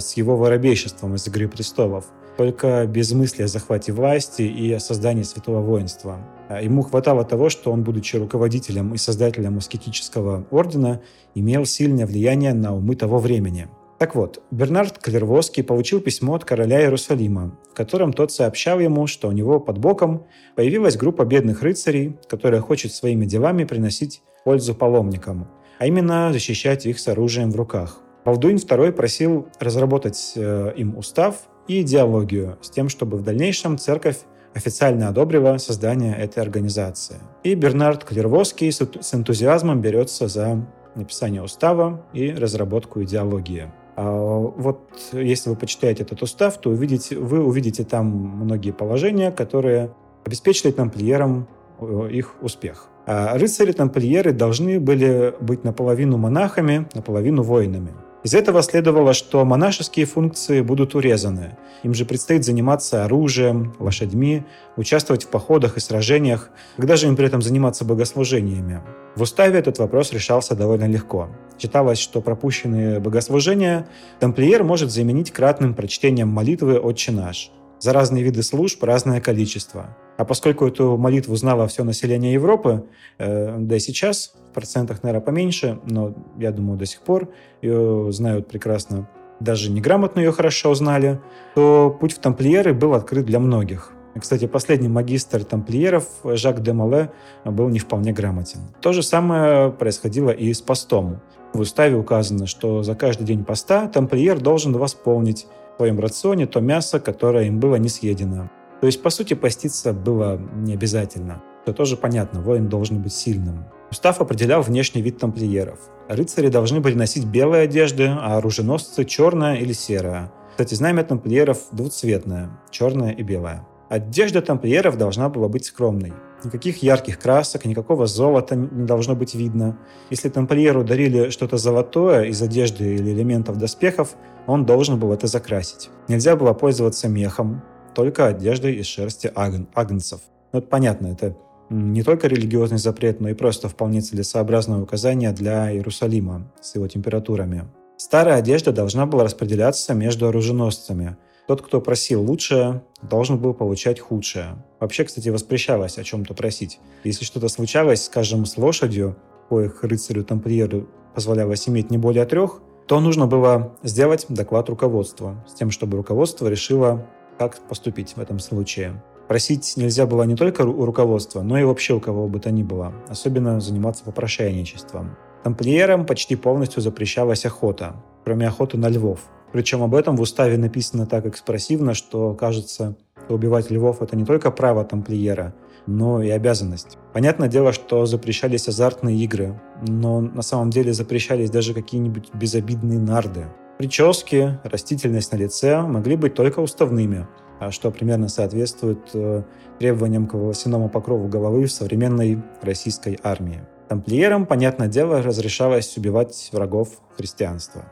с 0.00 0.16
его 0.16 0.36
воробейшеством 0.36 1.14
из 1.14 1.26
«Игры 1.26 1.48
престолов» 1.48 2.06
только 2.36 2.86
без 2.86 3.12
мысли 3.12 3.42
о 3.42 3.48
захвате 3.48 3.92
власти 3.92 4.42
и 4.42 4.72
о 4.72 4.80
создании 4.80 5.22
святого 5.22 5.60
воинства. 5.60 6.18
А 6.48 6.62
ему 6.62 6.82
хватало 6.82 7.24
того, 7.24 7.48
что 7.48 7.72
он, 7.72 7.84
будучи 7.84 8.16
руководителем 8.16 8.92
и 8.94 8.98
создателем 8.98 9.58
аскетического 9.58 10.46
ордена, 10.50 11.00
имел 11.34 11.64
сильное 11.64 12.06
влияние 12.06 12.54
на 12.54 12.74
умы 12.74 12.96
того 12.96 13.18
времени. 13.18 13.68
Так 13.98 14.16
вот, 14.16 14.42
Бернард 14.50 14.98
Клервоский 14.98 15.62
получил 15.62 16.00
письмо 16.00 16.34
от 16.34 16.44
короля 16.44 16.82
Иерусалима, 16.82 17.56
в 17.70 17.74
котором 17.74 18.12
тот 18.12 18.32
сообщал 18.32 18.80
ему, 18.80 19.06
что 19.06 19.28
у 19.28 19.32
него 19.32 19.60
под 19.60 19.78
боком 19.78 20.26
появилась 20.56 20.96
группа 20.96 21.24
бедных 21.24 21.62
рыцарей, 21.62 22.16
которая 22.28 22.60
хочет 22.60 22.92
своими 22.92 23.24
делами 23.24 23.64
приносить 23.64 24.22
пользу 24.44 24.74
паломникам, 24.74 25.48
а 25.78 25.86
именно 25.86 26.32
защищать 26.32 26.86
их 26.86 26.98
с 26.98 27.08
оружием 27.08 27.52
в 27.52 27.56
руках. 27.56 28.03
Балдуин 28.24 28.56
II 28.56 28.92
просил 28.92 29.48
разработать 29.60 30.32
э, 30.36 30.72
им 30.76 30.96
устав 30.96 31.36
и 31.68 31.82
идеологию 31.82 32.58
с 32.62 32.70
тем, 32.70 32.88
чтобы 32.88 33.18
в 33.18 33.22
дальнейшем 33.22 33.78
церковь 33.78 34.18
официально 34.54 35.08
одобрила 35.08 35.58
создание 35.58 36.16
этой 36.16 36.42
организации. 36.42 37.16
И 37.42 37.54
Бернард 37.54 38.04
Клервоский 38.04 38.70
с 38.72 39.14
энтузиазмом 39.14 39.80
берется 39.80 40.28
за 40.28 40.64
написание 40.94 41.42
устава 41.42 42.06
и 42.12 42.32
разработку 42.32 43.02
идеологии. 43.02 43.72
А 43.96 44.10
вот 44.10 44.90
если 45.12 45.50
вы 45.50 45.56
почитаете 45.56 46.02
этот 46.02 46.22
устав, 46.22 46.58
то 46.58 46.70
увидите, 46.70 47.16
вы 47.16 47.44
увидите 47.44 47.84
там 47.84 48.06
многие 48.06 48.72
положения, 48.72 49.30
которые 49.30 49.92
обеспечили 50.24 50.70
тамплиерам 50.70 51.46
э, 51.80 52.08
их 52.10 52.36
успех. 52.40 52.88
А 53.06 53.36
рыцари-тамплиеры 53.36 54.32
должны 54.32 54.80
были 54.80 55.34
быть 55.40 55.62
наполовину 55.62 56.16
монахами, 56.16 56.88
наполовину 56.94 57.42
воинами. 57.42 57.92
Из 58.24 58.32
этого 58.32 58.62
следовало, 58.62 59.12
что 59.12 59.44
монашеские 59.44 60.06
функции 60.06 60.62
будут 60.62 60.94
урезаны. 60.94 61.58
Им 61.82 61.92
же 61.92 62.06
предстоит 62.06 62.42
заниматься 62.42 63.04
оружием, 63.04 63.74
лошадьми, 63.78 64.44
участвовать 64.76 65.24
в 65.24 65.28
походах 65.28 65.76
и 65.76 65.80
сражениях, 65.80 66.48
когда 66.76 66.96
же 66.96 67.06
им 67.06 67.16
при 67.16 67.26
этом 67.26 67.42
заниматься 67.42 67.84
богослужениями. 67.84 68.80
В 69.14 69.20
уставе 69.20 69.58
этот 69.58 69.78
вопрос 69.78 70.10
решался 70.14 70.56
довольно 70.56 70.88
легко. 70.88 71.28
Считалось, 71.58 71.98
что 71.98 72.22
пропущенные 72.22 72.98
богослужения 72.98 73.86
тамплиер 74.20 74.64
может 74.64 74.90
заменить 74.90 75.30
кратным 75.30 75.74
прочтением 75.74 76.28
молитвы 76.28 76.78
«Отче 76.78 77.12
наш». 77.12 77.50
За 77.84 77.92
разные 77.92 78.24
виды 78.24 78.42
служб 78.42 78.82
разное 78.82 79.20
количество. 79.20 79.94
А 80.16 80.24
поскольку 80.24 80.66
эту 80.66 80.96
молитву 80.96 81.36
знало 81.36 81.68
все 81.68 81.84
население 81.84 82.32
Европы, 82.32 82.86
э, 83.18 83.58
да 83.58 83.76
и 83.76 83.78
сейчас 83.78 84.32
в 84.48 84.54
процентах, 84.54 85.02
наверное, 85.02 85.22
поменьше, 85.22 85.78
но 85.84 86.14
я 86.38 86.50
думаю, 86.50 86.78
до 86.78 86.86
сих 86.86 87.00
пор 87.02 87.28
ее 87.60 88.10
знают 88.10 88.48
прекрасно, 88.48 89.06
даже 89.38 89.70
неграмотно 89.70 90.20
ее 90.20 90.32
хорошо 90.32 90.74
знали, 90.74 91.20
то 91.54 91.94
путь 92.00 92.14
в 92.14 92.20
тамплиеры 92.20 92.72
был 92.72 92.94
открыт 92.94 93.26
для 93.26 93.38
многих. 93.38 93.92
Кстати, 94.18 94.46
последний 94.46 94.88
магистр 94.88 95.44
тамплиеров 95.44 96.06
Жак 96.24 96.62
де 96.62 96.72
Мале 96.72 97.12
был 97.44 97.68
не 97.68 97.80
вполне 97.80 98.14
грамотен. 98.14 98.60
То 98.80 98.94
же 98.94 99.02
самое 99.02 99.70
происходило 99.70 100.30
и 100.30 100.54
с 100.54 100.62
постом. 100.62 101.20
В 101.52 101.60
уставе 101.60 101.96
указано, 101.96 102.46
что 102.46 102.82
за 102.82 102.94
каждый 102.94 103.24
день 103.24 103.44
поста 103.44 103.88
тамплиер 103.88 104.40
должен 104.40 104.72
восполнить 104.72 105.46
в 105.74 105.76
своем 105.78 105.98
рационе 105.98 106.46
то 106.46 106.60
мясо, 106.60 107.00
которое 107.00 107.46
им 107.46 107.58
было 107.60 107.76
не 107.76 107.88
съедено. 107.88 108.50
То 108.80 108.86
есть, 108.86 109.02
по 109.02 109.10
сути, 109.10 109.34
поститься 109.34 109.92
было 109.92 110.40
не 110.54 110.74
обязательно. 110.74 111.42
Это 111.62 111.72
тоже 111.72 111.96
понятно, 111.96 112.42
воин 112.42 112.68
должен 112.68 113.00
быть 113.00 113.14
сильным. 113.14 113.64
Устав 113.90 114.20
определял 114.20 114.62
внешний 114.62 115.02
вид 115.02 115.18
тамплиеров. 115.18 115.78
Рыцари 116.08 116.48
должны 116.48 116.80
были 116.80 116.94
носить 116.94 117.24
белые 117.24 117.64
одежды, 117.64 118.06
а 118.06 118.36
оруженосцы– 118.36 119.04
черная 119.06 119.56
или 119.56 119.72
серая. 119.72 120.30
Кстати, 120.50 120.74
знамя 120.74 121.02
тамплиеров 121.02 121.58
двуцветное– 121.72 122.50
черное 122.70 123.12
и 123.12 123.22
белое. 123.22 123.66
Одежда 123.88 124.42
тамплиеров 124.42 124.98
должна 124.98 125.28
была 125.28 125.48
быть 125.48 125.64
скромной. 125.64 126.12
Никаких 126.44 126.82
ярких 126.82 127.18
красок, 127.18 127.64
никакого 127.64 128.06
золота 128.06 128.54
не 128.54 128.86
должно 128.86 129.16
быть 129.16 129.34
видно. 129.34 129.78
Если 130.10 130.28
тамплиеру 130.28 130.84
дарили 130.84 131.30
что-то 131.30 131.56
золотое 131.56 132.24
из 132.24 132.42
одежды 132.42 132.96
или 132.96 133.10
элементов 133.12 133.56
доспехов, 133.56 134.14
он 134.46 134.66
должен 134.66 134.98
был 134.98 135.12
это 135.12 135.26
закрасить. 135.26 135.90
Нельзя 136.06 136.36
было 136.36 136.52
пользоваться 136.52 137.08
мехом, 137.08 137.62
только 137.94 138.26
одеждой 138.26 138.74
из 138.74 138.86
шерсти 138.86 139.30
аг... 139.34 139.54
агнцев. 139.74 140.20
Ну, 140.52 140.58
это 140.58 140.68
понятно, 140.68 141.06
это 141.06 141.36
не 141.70 142.02
только 142.02 142.28
религиозный 142.28 142.78
запрет, 142.78 143.20
но 143.20 143.30
и 143.30 143.34
просто 143.34 143.68
вполне 143.68 144.02
целесообразное 144.02 144.80
указание 144.80 145.32
для 145.32 145.72
Иерусалима 145.72 146.52
с 146.60 146.74
его 146.74 146.86
температурами. 146.88 147.64
Старая 147.96 148.36
одежда 148.36 148.72
должна 148.72 149.06
была 149.06 149.24
распределяться 149.24 149.94
между 149.94 150.28
оруженосцами. 150.28 151.16
Тот, 151.46 151.62
кто 151.62 151.80
просил 151.80 152.22
лучшее, 152.22 152.82
должен 153.02 153.38
был 153.38 153.54
получать 153.54 154.00
худшее. 154.00 154.56
Вообще, 154.84 155.04
кстати, 155.04 155.30
воспрещалось 155.30 155.96
о 155.96 156.04
чем-то 156.04 156.34
просить. 156.34 156.78
Если 157.04 157.24
что-то 157.24 157.48
случалось, 157.48 158.04
скажем, 158.04 158.44
с 158.44 158.58
лошадью, 158.58 159.16
коих 159.48 159.82
рыцарю-тамплиеру 159.82 160.86
позволялось 161.14 161.66
иметь 161.70 161.90
не 161.90 161.96
более 161.96 162.26
трех, 162.26 162.60
то 162.86 163.00
нужно 163.00 163.26
было 163.26 163.78
сделать 163.82 164.26
доклад 164.28 164.68
руководству, 164.68 165.36
с 165.48 165.54
тем, 165.54 165.70
чтобы 165.70 165.96
руководство 165.96 166.48
решило, 166.48 167.08
как 167.38 167.66
поступить 167.66 168.14
в 168.14 168.20
этом 168.20 168.38
случае. 168.40 169.02
Просить 169.26 169.72
нельзя 169.78 170.04
было 170.04 170.24
не 170.24 170.36
только 170.36 170.66
у 170.66 170.84
руководства, 170.84 171.40
но 171.40 171.58
и 171.58 171.64
вообще 171.64 171.94
у 171.94 172.00
кого 172.00 172.28
бы 172.28 172.38
то 172.38 172.50
ни 172.50 172.62
было, 172.62 172.92
особенно 173.08 173.60
заниматься 173.60 174.04
попрошайничеством. 174.04 175.16
Тамплиерам 175.44 176.04
почти 176.04 176.36
полностью 176.36 176.82
запрещалась 176.82 177.46
охота, 177.46 177.96
кроме 178.22 178.46
охоты 178.46 178.76
на 178.76 178.90
львов. 178.90 179.20
Причем 179.50 179.82
об 179.82 179.94
этом 179.94 180.16
в 180.16 180.20
уставе 180.20 180.58
написано 180.58 181.06
так 181.06 181.24
экспрессивно, 181.24 181.94
что 181.94 182.34
кажется, 182.34 182.96
убивать 183.28 183.70
львов– 183.70 183.98
это 184.02 184.16
не 184.16 184.24
только 184.24 184.50
право 184.50 184.84
тамплиера, 184.84 185.54
но 185.86 186.22
и 186.22 186.30
обязанность. 186.30 186.98
Понятное 187.12 187.48
дело, 187.48 187.72
что 187.72 188.06
запрещались 188.06 188.68
азартные 188.68 189.16
игры, 189.18 189.60
но 189.86 190.20
на 190.20 190.42
самом 190.42 190.70
деле 190.70 190.92
запрещались 190.92 191.50
даже 191.50 191.74
какие-нибудь 191.74 192.30
безобидные 192.34 192.98
нарды. 192.98 193.46
Прически, 193.78 194.58
растительность 194.62 195.32
на 195.32 195.36
лице 195.36 195.80
могли 195.82 196.16
быть 196.16 196.34
только 196.34 196.60
уставными, 196.60 197.26
а 197.58 197.70
что 197.70 197.90
примерно 197.90 198.28
соответствует 198.28 199.00
э, 199.14 199.42
требованиям 199.78 200.26
к 200.26 200.34
волосяному 200.34 200.88
покрову 200.88 201.28
головы 201.28 201.66
в 201.66 201.72
современной 201.72 202.42
российской 202.62 203.18
армии. 203.22 203.62
Тамплиерам, 203.88 204.46
понятное 204.46 204.88
дело, 204.88 205.22
разрешалось 205.22 205.96
убивать 205.96 206.48
врагов 206.52 206.88
христианства. 207.16 207.84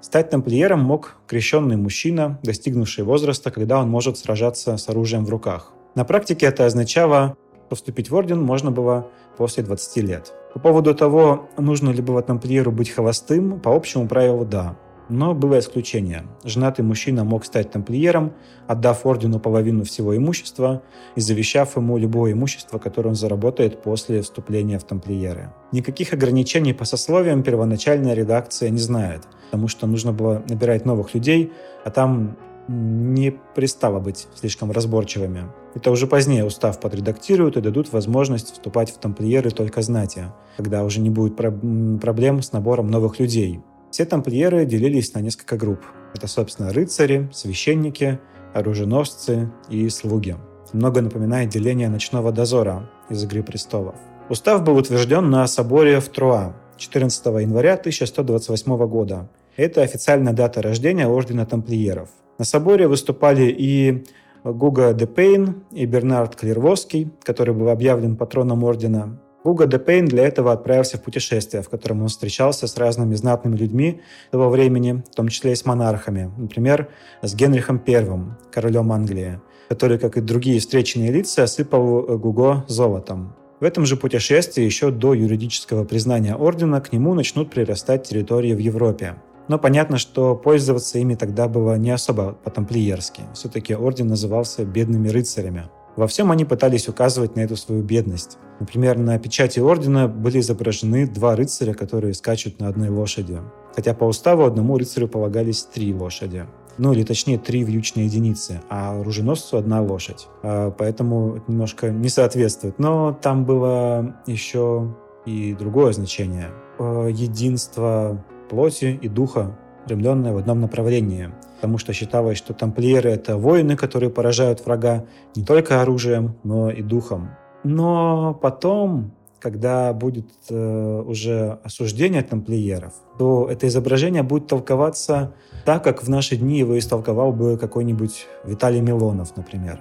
Стать 0.00 0.30
тамплиером 0.30 0.80
мог 0.80 1.16
крещенный 1.26 1.76
мужчина, 1.76 2.38
достигнувший 2.42 3.04
возраста, 3.04 3.50
когда 3.50 3.78
он 3.78 3.90
может 3.90 4.16
сражаться 4.16 4.78
с 4.78 4.88
оружием 4.88 5.26
в 5.26 5.30
руках. 5.30 5.72
На 5.94 6.04
практике 6.04 6.46
это 6.46 6.64
означало, 6.64 7.36
что 7.66 7.76
вступить 7.76 8.10
в 8.10 8.14
орден 8.14 8.40
можно 8.40 8.70
было 8.70 9.08
после 9.36 9.62
20 9.62 9.96
лет. 9.98 10.32
По 10.54 10.58
поводу 10.58 10.94
того, 10.94 11.48
нужно 11.58 11.90
ли 11.90 12.00
было 12.00 12.22
тамплиеру 12.22 12.72
быть 12.72 12.90
холостым, 12.90 13.60
по 13.60 13.76
общему 13.76 14.08
правилу– 14.08 14.44
да. 14.46 14.76
Но 15.10 15.34
было 15.34 15.58
исключение. 15.58 16.24
Женатый 16.44 16.84
мужчина 16.84 17.24
мог 17.24 17.44
стать 17.44 17.72
тамплиером, 17.72 18.32
отдав 18.68 19.04
ордену 19.04 19.40
половину 19.40 19.82
всего 19.82 20.16
имущества 20.16 20.82
и 21.16 21.20
завещав 21.20 21.76
ему 21.76 21.98
любое 21.98 22.32
имущество, 22.32 22.78
которое 22.78 23.08
он 23.08 23.16
заработает 23.16 23.82
после 23.82 24.22
вступления 24.22 24.78
в 24.78 24.84
тамплиеры. 24.84 25.52
Никаких 25.72 26.12
ограничений 26.12 26.72
по 26.72 26.84
сословиям 26.84 27.42
первоначальная 27.42 28.14
редакция 28.14 28.70
не 28.70 28.78
знает, 28.78 29.22
потому 29.50 29.66
что 29.66 29.88
нужно 29.88 30.12
было 30.12 30.44
набирать 30.48 30.86
новых 30.86 31.12
людей, 31.12 31.52
а 31.84 31.90
там 31.90 32.36
не 32.68 33.32
пристало 33.56 33.98
быть 33.98 34.28
слишком 34.36 34.70
разборчивыми. 34.70 35.46
Это 35.74 35.90
уже 35.90 36.06
позднее 36.06 36.44
устав 36.44 36.78
подредактируют 36.78 37.56
и 37.56 37.60
дадут 37.60 37.92
возможность 37.92 38.52
вступать 38.52 38.92
в 38.92 38.98
тамплиеры 38.98 39.50
только 39.50 39.82
знати, 39.82 40.26
когда 40.56 40.84
уже 40.84 41.00
не 41.00 41.10
будет 41.10 41.34
проблем 41.36 42.42
с 42.42 42.52
набором 42.52 42.88
новых 42.88 43.18
людей, 43.18 43.60
Все 43.90 44.04
тамплиеры 44.04 44.64
делились 44.64 45.14
на 45.14 45.20
несколько 45.20 45.56
групп. 45.56 45.80
Это, 46.14 46.28
собственно, 46.28 46.72
рыцари, 46.72 47.28
священники, 47.32 48.20
оруженосцы 48.54 49.50
и 49.68 49.88
слуги. 49.88 50.36
Много 50.72 51.00
напоминает 51.00 51.50
деление 51.50 51.88
ночного 51.88 52.30
дозора 52.30 52.88
из 53.08 53.24
«Игры 53.24 53.42
престолов». 53.42 53.96
Устав 54.28 54.62
был 54.62 54.76
утвержден 54.76 55.28
на 55.28 55.46
соборе 55.48 55.98
в 55.98 56.08
Труа 56.08 56.54
14 56.76 57.26
января 57.26 57.74
1128 57.74 58.86
года. 58.86 59.28
Это 59.56 59.82
официальная 59.82 60.32
дата 60.32 60.62
рождения 60.62 61.08
Ордена 61.08 61.44
Тамплиеров. 61.44 62.10
На 62.38 62.44
соборе 62.44 62.86
выступали 62.86 63.50
и 63.50 64.04
Гуга 64.44 64.92
де 64.94 65.06
Пейн, 65.06 65.64
и 65.72 65.84
Бернард 65.84 66.36
Клервоский, 66.36 67.10
который 67.24 67.54
был 67.54 67.68
объявлен 67.68 68.16
патроном 68.16 68.64
Ордена. 68.64 69.20
Гуга 69.44 69.66
де 69.66 69.78
Пейн 69.78 70.06
для 70.06 70.26
этого 70.26 70.52
отправился 70.52 70.98
в 70.98 71.02
путешествие, 71.02 71.62
в 71.62 71.68
котором 71.70 72.02
он 72.02 72.08
встречался 72.08 72.66
с 72.66 72.76
разными 72.76 73.14
знатными 73.14 73.56
людьми 73.56 74.02
того 74.30 74.50
времени, 74.50 75.02
в 75.10 75.14
том 75.14 75.28
числе 75.28 75.52
и 75.52 75.54
с 75.54 75.64
монархами. 75.64 76.30
Например, 76.36 76.88
с 77.22 77.34
Генрихом 77.34 77.82
I, 77.86 78.06
королем 78.52 78.92
Англии, 78.92 79.40
который, 79.68 79.98
как 79.98 80.16
и 80.16 80.20
другие 80.20 80.60
встреченные 80.60 81.10
лица, 81.10 81.44
осыпал 81.44 82.18
Гуго 82.18 82.64
золотом. 82.68 83.34
В 83.60 83.64
этом 83.64 83.86
же 83.86 83.96
путешествии 83.96 84.62
еще 84.62 84.90
до 84.90 85.14
юридического 85.14 85.84
признания 85.84 86.34
ордена 86.34 86.80
к 86.80 86.92
нему 86.92 87.14
начнут 87.14 87.50
прирастать 87.50 88.08
территории 88.08 88.54
в 88.54 88.58
Европе. 88.58 89.16
Но 89.48 89.58
понятно, 89.58 89.98
что 89.98 90.36
пользоваться 90.36 90.98
ими 90.98 91.14
тогда 91.14 91.48
было 91.48 91.76
не 91.76 91.90
особо 91.90 92.38
по-тамплиерски. 92.44 93.22
Все-таки 93.34 93.74
орден 93.74 94.06
назывался 94.06 94.64
«бедными 94.64 95.08
рыцарями». 95.08 95.64
Во 96.00 96.06
всем 96.06 96.30
они 96.30 96.46
пытались 96.46 96.88
указывать 96.88 97.36
на 97.36 97.40
эту 97.40 97.56
свою 97.56 97.82
бедность. 97.82 98.38
Например, 98.58 98.96
на 98.96 99.18
печати 99.18 99.60
ордена 99.60 100.08
были 100.08 100.40
изображены 100.40 101.06
два 101.06 101.36
рыцаря, 101.36 101.74
которые 101.74 102.14
скачут 102.14 102.58
на 102.58 102.68
одной 102.68 102.88
лошади. 102.88 103.38
Хотя 103.76 103.92
по 103.92 104.04
уставу 104.04 104.44
одному 104.44 104.78
рыцарю 104.78 105.08
полагались 105.08 105.62
три 105.64 105.92
лошади. 105.92 106.46
Ну, 106.78 106.94
или 106.94 107.02
точнее, 107.02 107.36
три 107.36 107.64
вьючные 107.64 108.06
единицы, 108.06 108.62
а 108.70 108.98
оруженосцу 108.98 109.58
одна 109.58 109.82
лошадь. 109.82 110.26
А, 110.42 110.70
поэтому 110.70 111.36
это 111.36 111.44
немножко 111.52 111.90
не 111.90 112.08
соответствует. 112.08 112.78
Но 112.78 113.12
там 113.12 113.44
было 113.44 114.16
еще 114.26 114.96
и 115.26 115.52
другое 115.52 115.92
значение. 115.92 116.48
Единство 116.78 118.24
плоти 118.48 118.98
и 119.02 119.06
духа, 119.06 119.54
устремленное 119.82 120.32
в 120.32 120.38
одном 120.38 120.60
направлении. 120.60 121.30
Потому 121.56 121.78
что 121.78 121.92
считалось, 121.92 122.38
что 122.38 122.54
тамплиеры— 122.54 123.10
это 123.12 123.36
воины, 123.36 123.76
которые 123.76 124.10
поражают 124.10 124.64
врага 124.64 125.04
не 125.36 125.44
только 125.44 125.82
оружием, 125.82 126.36
но 126.42 126.70
и 126.70 126.82
духом. 126.82 127.30
Но 127.64 128.38
потом, 128.40 129.12
когда 129.38 129.92
будет 129.92 130.30
э, 130.48 131.02
уже 131.06 131.58
осуждение 131.62 132.22
тамплиеров, 132.22 132.94
то 133.18 133.46
это 133.50 133.66
изображение 133.66 134.22
будет 134.22 134.46
толковаться 134.46 135.34
так, 135.66 135.84
как 135.84 136.02
в 136.02 136.08
наши 136.08 136.36
дни 136.36 136.58
его 136.58 136.78
истолковал 136.78 137.32
бы 137.32 137.58
какой-нибудь 137.58 138.26
Виталий 138.44 138.80
Милонов, 138.80 139.36
например. 139.36 139.80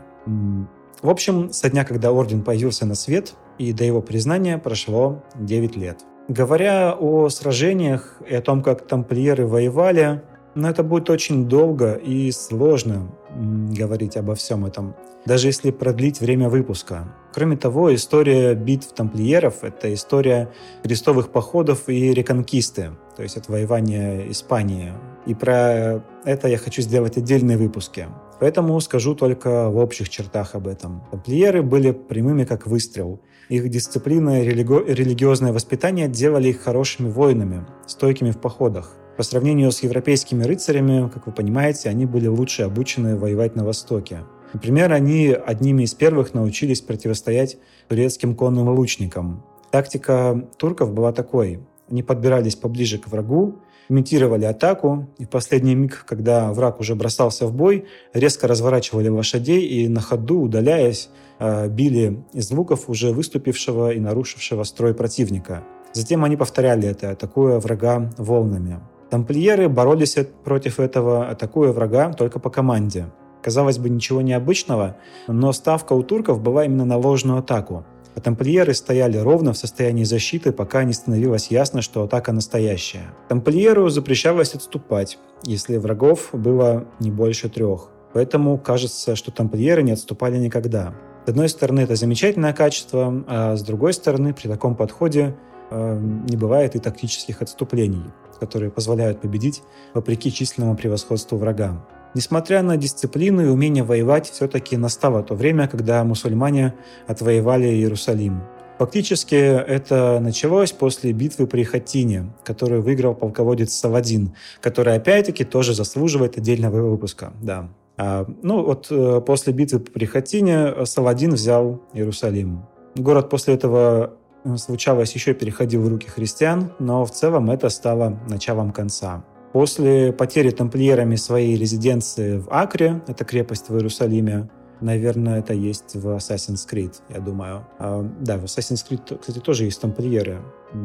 В 1.02 1.10
общем, 1.10 1.54
со 1.54 1.70
дня, 1.70 1.86
когда 1.86 2.12
орден 2.12 2.44
появился 2.44 2.86
на 2.86 2.96
свет, 2.96 3.36
и 3.58 3.72
до 3.72 3.86
его 3.86 4.02
признания 4.02 4.58
прошло 4.58 5.24
9 5.36 5.78
лет. 5.78 6.06
Говоря 6.30 6.94
о 6.94 7.28
сражениях 7.30 8.22
и 8.30 8.36
о 8.36 8.42
том, 8.44 8.62
как 8.62 8.86
тамплиеры 8.86 9.48
воевали, 9.48 10.22
но 10.54 10.70
это 10.70 10.84
будет 10.84 11.10
очень 11.10 11.50
долго 11.50 11.94
и 11.94 12.32
сложно 12.32 13.10
говорить 13.36 14.16
обо 14.16 14.36
всем 14.36 14.64
этом, 14.64 14.96
даже 15.26 15.48
если 15.48 15.72
продлить 15.72 16.22
время 16.22 16.48
выпуска. 16.48 17.16
Кроме 17.34 17.58
того, 17.58 17.96
история 17.96 18.54
битв 18.54 18.94
тамплиеров– 18.94 19.56
это 19.64 19.92
история 19.92 20.52
крестовых 20.84 21.32
походов 21.32 21.90
и 21.90 22.14
реконкисты, 22.14 22.92
то 23.16 23.24
есть 23.24 23.36
отвоевания 23.36 24.30
Испании. 24.30 24.94
И 25.26 25.34
про 25.34 26.04
это 26.26 26.48
я 26.48 26.60
хочу 26.60 26.84
сделать 26.84 27.18
отдельные 27.18 27.58
выпуски. 27.58 28.06
Поэтому 28.40 28.80
скажу 28.82 29.16
только 29.16 29.70
в 29.70 29.78
общих 29.78 30.10
чертах 30.10 30.54
об 30.54 30.68
этом. 30.68 31.04
Тамплиеры 31.10 31.64
были 31.64 31.90
прямыми 31.92 32.46
как 32.46 32.68
выстрел. 32.68 33.20
Их 33.50 33.68
дисциплина 33.68 34.44
и 34.44 34.48
религи- 34.48 34.94
религиозное 34.94 35.52
воспитание 35.52 36.08
делали 36.08 36.50
их 36.50 36.62
хорошими 36.62 37.10
воинами, 37.10 37.66
стойкими 37.88 38.30
в 38.30 38.38
походах. 38.38 38.96
По 39.18 39.24
сравнению 39.24 39.72
с 39.72 39.82
европейскими 39.82 40.44
рыцарями, 40.44 41.10
как 41.10 41.26
вы 41.26 41.34
понимаете, 41.34 41.90
они 41.90 42.06
были 42.06 42.28
лучше 42.28 42.62
обучены 42.62 43.18
воевать 43.18 43.56
на 43.56 43.66
Востоке. 43.66 44.20
Например, 44.54 44.94
они 44.94 45.30
одними 45.30 45.82
из 45.82 45.96
первых 45.96 46.36
научились 46.36 46.82
противостоять 46.82 47.58
турецким 47.88 48.36
конным 48.36 48.70
лучникам. 48.70 49.44
Тактика 49.72 50.48
турков 50.58 50.94
была 50.94 51.12
такой. 51.12 51.60
Они 51.90 52.04
подбирались 52.04 52.56
поближе 52.56 53.00
к 53.00 53.08
врагу, 53.08 53.56
имитировали 53.90 54.46
атаку, 54.46 55.10
и 55.18 55.26
в 55.26 55.30
последний 55.30 55.76
миг, 55.76 56.06
когда 56.08 56.54
враг 56.54 56.80
уже 56.80 56.96
бросался 56.96 57.48
в 57.48 57.54
бой, 57.54 57.86
резко 58.14 58.48
разворачивали 58.48 59.10
лошадей 59.10 59.62
и 59.66 59.88
на 59.88 60.00
ходу, 60.00 60.42
удаляясь, 60.42 61.10
э, 61.40 61.68
били 61.68 62.24
из 62.34 62.52
луков 62.52 62.90
уже 62.90 63.12
выступившего 63.12 63.92
и 63.92 64.00
нарушившего 64.00 64.64
строй 64.64 64.94
противника. 64.94 65.64
Затем 65.94 66.24
они 66.24 66.38
повторяли 66.38 66.88
это, 66.88 67.12
атакуя 67.12 67.60
врага 67.60 68.12
волнами. 68.18 68.80
Тамплиеры 69.10 69.70
боролись 69.70 70.16
против 70.44 70.80
этого, 70.80 71.28
атакуя 71.28 71.72
врага 71.72 72.14
только 72.14 72.40
по 72.40 72.52
команде. 72.52 73.08
Казалось 73.42 73.80
бы, 73.80 73.90
ничего 73.90 74.22
необычного, 74.22 74.98
но 75.28 75.52
ставка 75.52 75.94
у 75.94 76.04
турков 76.04 76.42
была 76.42 76.66
именно 76.66 76.86
на 76.86 76.98
ложную 76.98 77.40
атаку– 77.40 77.86
а 78.16 78.22
тамплиеры 78.22 78.74
стояли 78.74 79.18
ровно 79.18 79.54
в 79.54 79.58
состоянии 79.58 80.04
защиты, 80.04 80.52
пока 80.52 80.84
не 80.84 80.94
становилось 80.94 81.52
ясно, 81.52 81.82
что 81.82 82.04
атака 82.04 82.32
настоящая. 82.32 83.14
Тамплиеру 83.28 83.90
запрещалось 83.90 84.56
отступать, 84.56 85.18
если 85.44 85.78
врагов 85.78 86.30
было 86.34 86.86
не 87.00 87.12
больше 87.12 87.50
трех. 87.50 87.90
Поэтому 88.14 88.58
кажется, 88.58 89.16
что 89.16 89.32
тамплиеры 89.32 89.84
не 89.84 89.92
отступали 89.92 90.38
никогда. 90.38 90.94
С 91.26 91.30
одной 91.30 91.50
стороны, 91.50 91.82
это 91.82 91.96
замечательное 91.96 92.54
качество, 92.54 93.24
а 93.28 93.56
с 93.56 93.62
другой 93.62 93.94
стороны, 93.94 94.34
при 94.34 94.48
таком 94.48 94.76
подходе 94.76 95.36
э, 95.70 96.00
не 96.28 96.36
бывает 96.36 96.76
и 96.76 96.80
тактических 96.80 97.44
отступлений, 97.44 98.04
которые 98.40 98.72
позволяют 98.72 99.22
победить 99.22 99.62
вопреки 99.94 100.32
численному 100.32 100.76
превосходству 100.76 101.38
врага. 101.38 101.86
Несмотря 102.16 102.64
на 102.64 102.78
дисциплину 102.78 103.44
и 103.44 103.48
умение 103.48 103.84
воевать, 103.84 104.30
все-таки 104.30 104.78
настало 104.78 105.24
то 105.24 105.36
время, 105.36 105.68
когда 105.68 106.04
мусульмане 106.04 106.74
отвоевали 107.08 107.68
Иерусалим. 107.68 108.42
Фактически 108.80 109.36
это 109.36 110.20
началось 110.22 110.72
после 110.72 111.12
битвы 111.12 111.48
при 111.48 111.64
Хатине, 111.64 112.32
которую 112.46 112.82
выиграл 112.82 113.14
полководец 113.14 113.74
Саладин, 113.74 114.34
который 114.62 114.96
опять-таки 114.96 115.44
тоже 115.44 115.74
заслуживает 115.74 116.38
отдельного 116.38 116.90
выпуска. 116.90 117.34
Да. 117.42 117.70
А, 117.98 118.26
ну 118.42 118.64
вот 118.64 118.88
э, 118.90 119.22
после 119.26 119.52
битвы 119.52 119.80
при 119.80 120.06
Хатине 120.06 120.86
Саладин 120.86 121.32
взял 121.32 121.82
Иерусалим. 121.94 122.64
Город 122.96 123.30
после 123.30 123.56
этого 123.56 124.14
э, 124.46 124.56
случалось 124.56 125.14
еще 125.14 125.34
переходил 125.34 125.82
в 125.82 125.90
руки 125.90 126.08
христиан, 126.08 126.72
но 126.80 127.04
в 127.04 127.12
целом 127.12 127.52
это 127.52 127.68
стало 127.68 128.18
началом 128.30 128.72
конца. 128.72 129.26
После 129.54 130.14
потери 130.14 130.52
тамплиерами 130.52 131.16
своей 131.16 131.58
резиденции 131.58 132.38
в 132.38 132.48
Акре, 132.52 133.02
это 133.08 133.26
крепость 133.26 133.70
в 133.70 133.76
Иерусалиме, 133.76 134.50
наверное, 134.82 135.40
это 135.40 135.54
есть 135.54 135.96
в 135.96 136.08
Assassin's 136.10 136.68
Creed, 136.70 136.94
я 137.10 137.20
думаю. 137.20 137.66
А, 137.80 138.08
да, 138.22 138.38
в 138.38 138.44
Assassin's 138.44 138.86
Creed, 138.88 139.18
кстати, 139.20 139.40
тоже 139.40 139.66
есть 139.66 139.82
тамплиеры, 139.82 140.42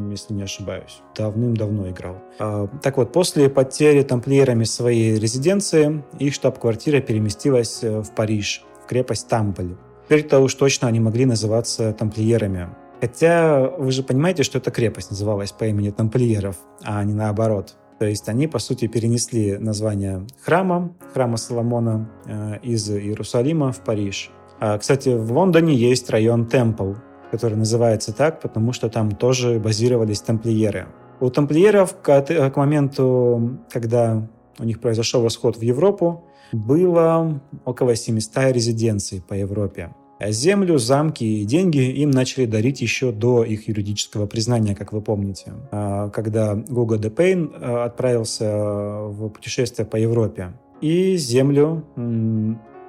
если 0.09 0.33
не 0.33 0.43
ошибаюсь. 0.43 1.01
Давным-давно 1.15 1.89
играл. 1.89 2.17
А, 2.39 2.67
так 2.81 2.97
вот, 2.97 3.11
после 3.11 3.49
потери 3.49 4.01
тамплиерами 4.01 4.63
своей 4.63 5.19
резиденции, 5.19 6.03
их 6.19 6.33
штаб-квартира 6.33 7.01
переместилась 7.01 7.83
э, 7.83 8.01
в 8.01 8.11
Париж, 8.11 8.63
в 8.83 8.87
крепость 8.87 9.27
Тампль. 9.27 9.75
Теперь-то 10.05 10.39
уж 10.39 10.53
точно 10.55 10.87
они 10.87 10.99
могли 10.99 11.25
называться 11.25 11.93
тамплиерами. 11.93 12.69
Хотя 13.01 13.69
вы 13.77 13.91
же 13.91 14.03
понимаете, 14.03 14.43
что 14.43 14.57
эта 14.57 14.71
крепость 14.71 15.11
называлась 15.11 15.51
по 15.51 15.65
имени 15.65 15.89
тамплиеров, 15.89 16.57
а 16.83 17.03
не 17.03 17.13
наоборот. 17.13 17.75
То 17.99 18.05
есть 18.05 18.27
они, 18.27 18.47
по 18.47 18.59
сути, 18.59 18.87
перенесли 18.87 19.57
название 19.57 20.27
храма, 20.41 20.93
храма 21.13 21.37
Соломона, 21.37 22.09
э, 22.25 22.59
из 22.61 22.89
Иерусалима 22.89 23.71
в 23.71 23.83
Париж. 23.83 24.31
А, 24.59 24.77
кстати, 24.77 25.09
в 25.09 25.31
Лондоне 25.31 25.75
есть 25.75 26.09
район 26.09 26.47
Темпл, 26.47 26.93
который 27.31 27.57
называется 27.57 28.13
так, 28.13 28.41
потому 28.41 28.73
что 28.73 28.89
там 28.89 29.11
тоже 29.11 29.59
базировались 29.59 30.21
тамплиеры. 30.21 30.87
У 31.19 31.29
тамплиеров 31.29 31.95
к, 32.01 32.21
к 32.21 32.55
моменту, 32.55 33.59
когда 33.69 34.27
у 34.59 34.63
них 34.63 34.81
произошел 34.81 35.21
восход 35.21 35.57
в 35.57 35.61
Европу, 35.61 36.25
было 36.51 37.41
около 37.63 37.95
700 37.95 38.51
резиденций 38.51 39.21
по 39.21 39.33
Европе. 39.33 39.93
А 40.17 40.31
землю, 40.31 40.77
замки 40.77 41.41
и 41.41 41.45
деньги 41.45 41.79
им 41.79 42.11
начали 42.11 42.45
дарить 42.45 42.81
еще 42.81 43.11
до 43.11 43.43
их 43.43 43.67
юридического 43.67 44.27
признания, 44.27 44.73
как 44.75 44.93
вы 44.93 45.01
помните. 45.01 45.53
А, 45.71 46.09
когда 46.09 46.55
Гуго 46.55 46.97
де 46.97 47.09
Пейн 47.09 47.53
а, 47.53 47.85
отправился 47.85 48.45
в 48.47 49.29
путешествие 49.29 49.85
по 49.85 49.97
Европе. 49.97 50.53
И 50.81 51.15
землю, 51.17 51.85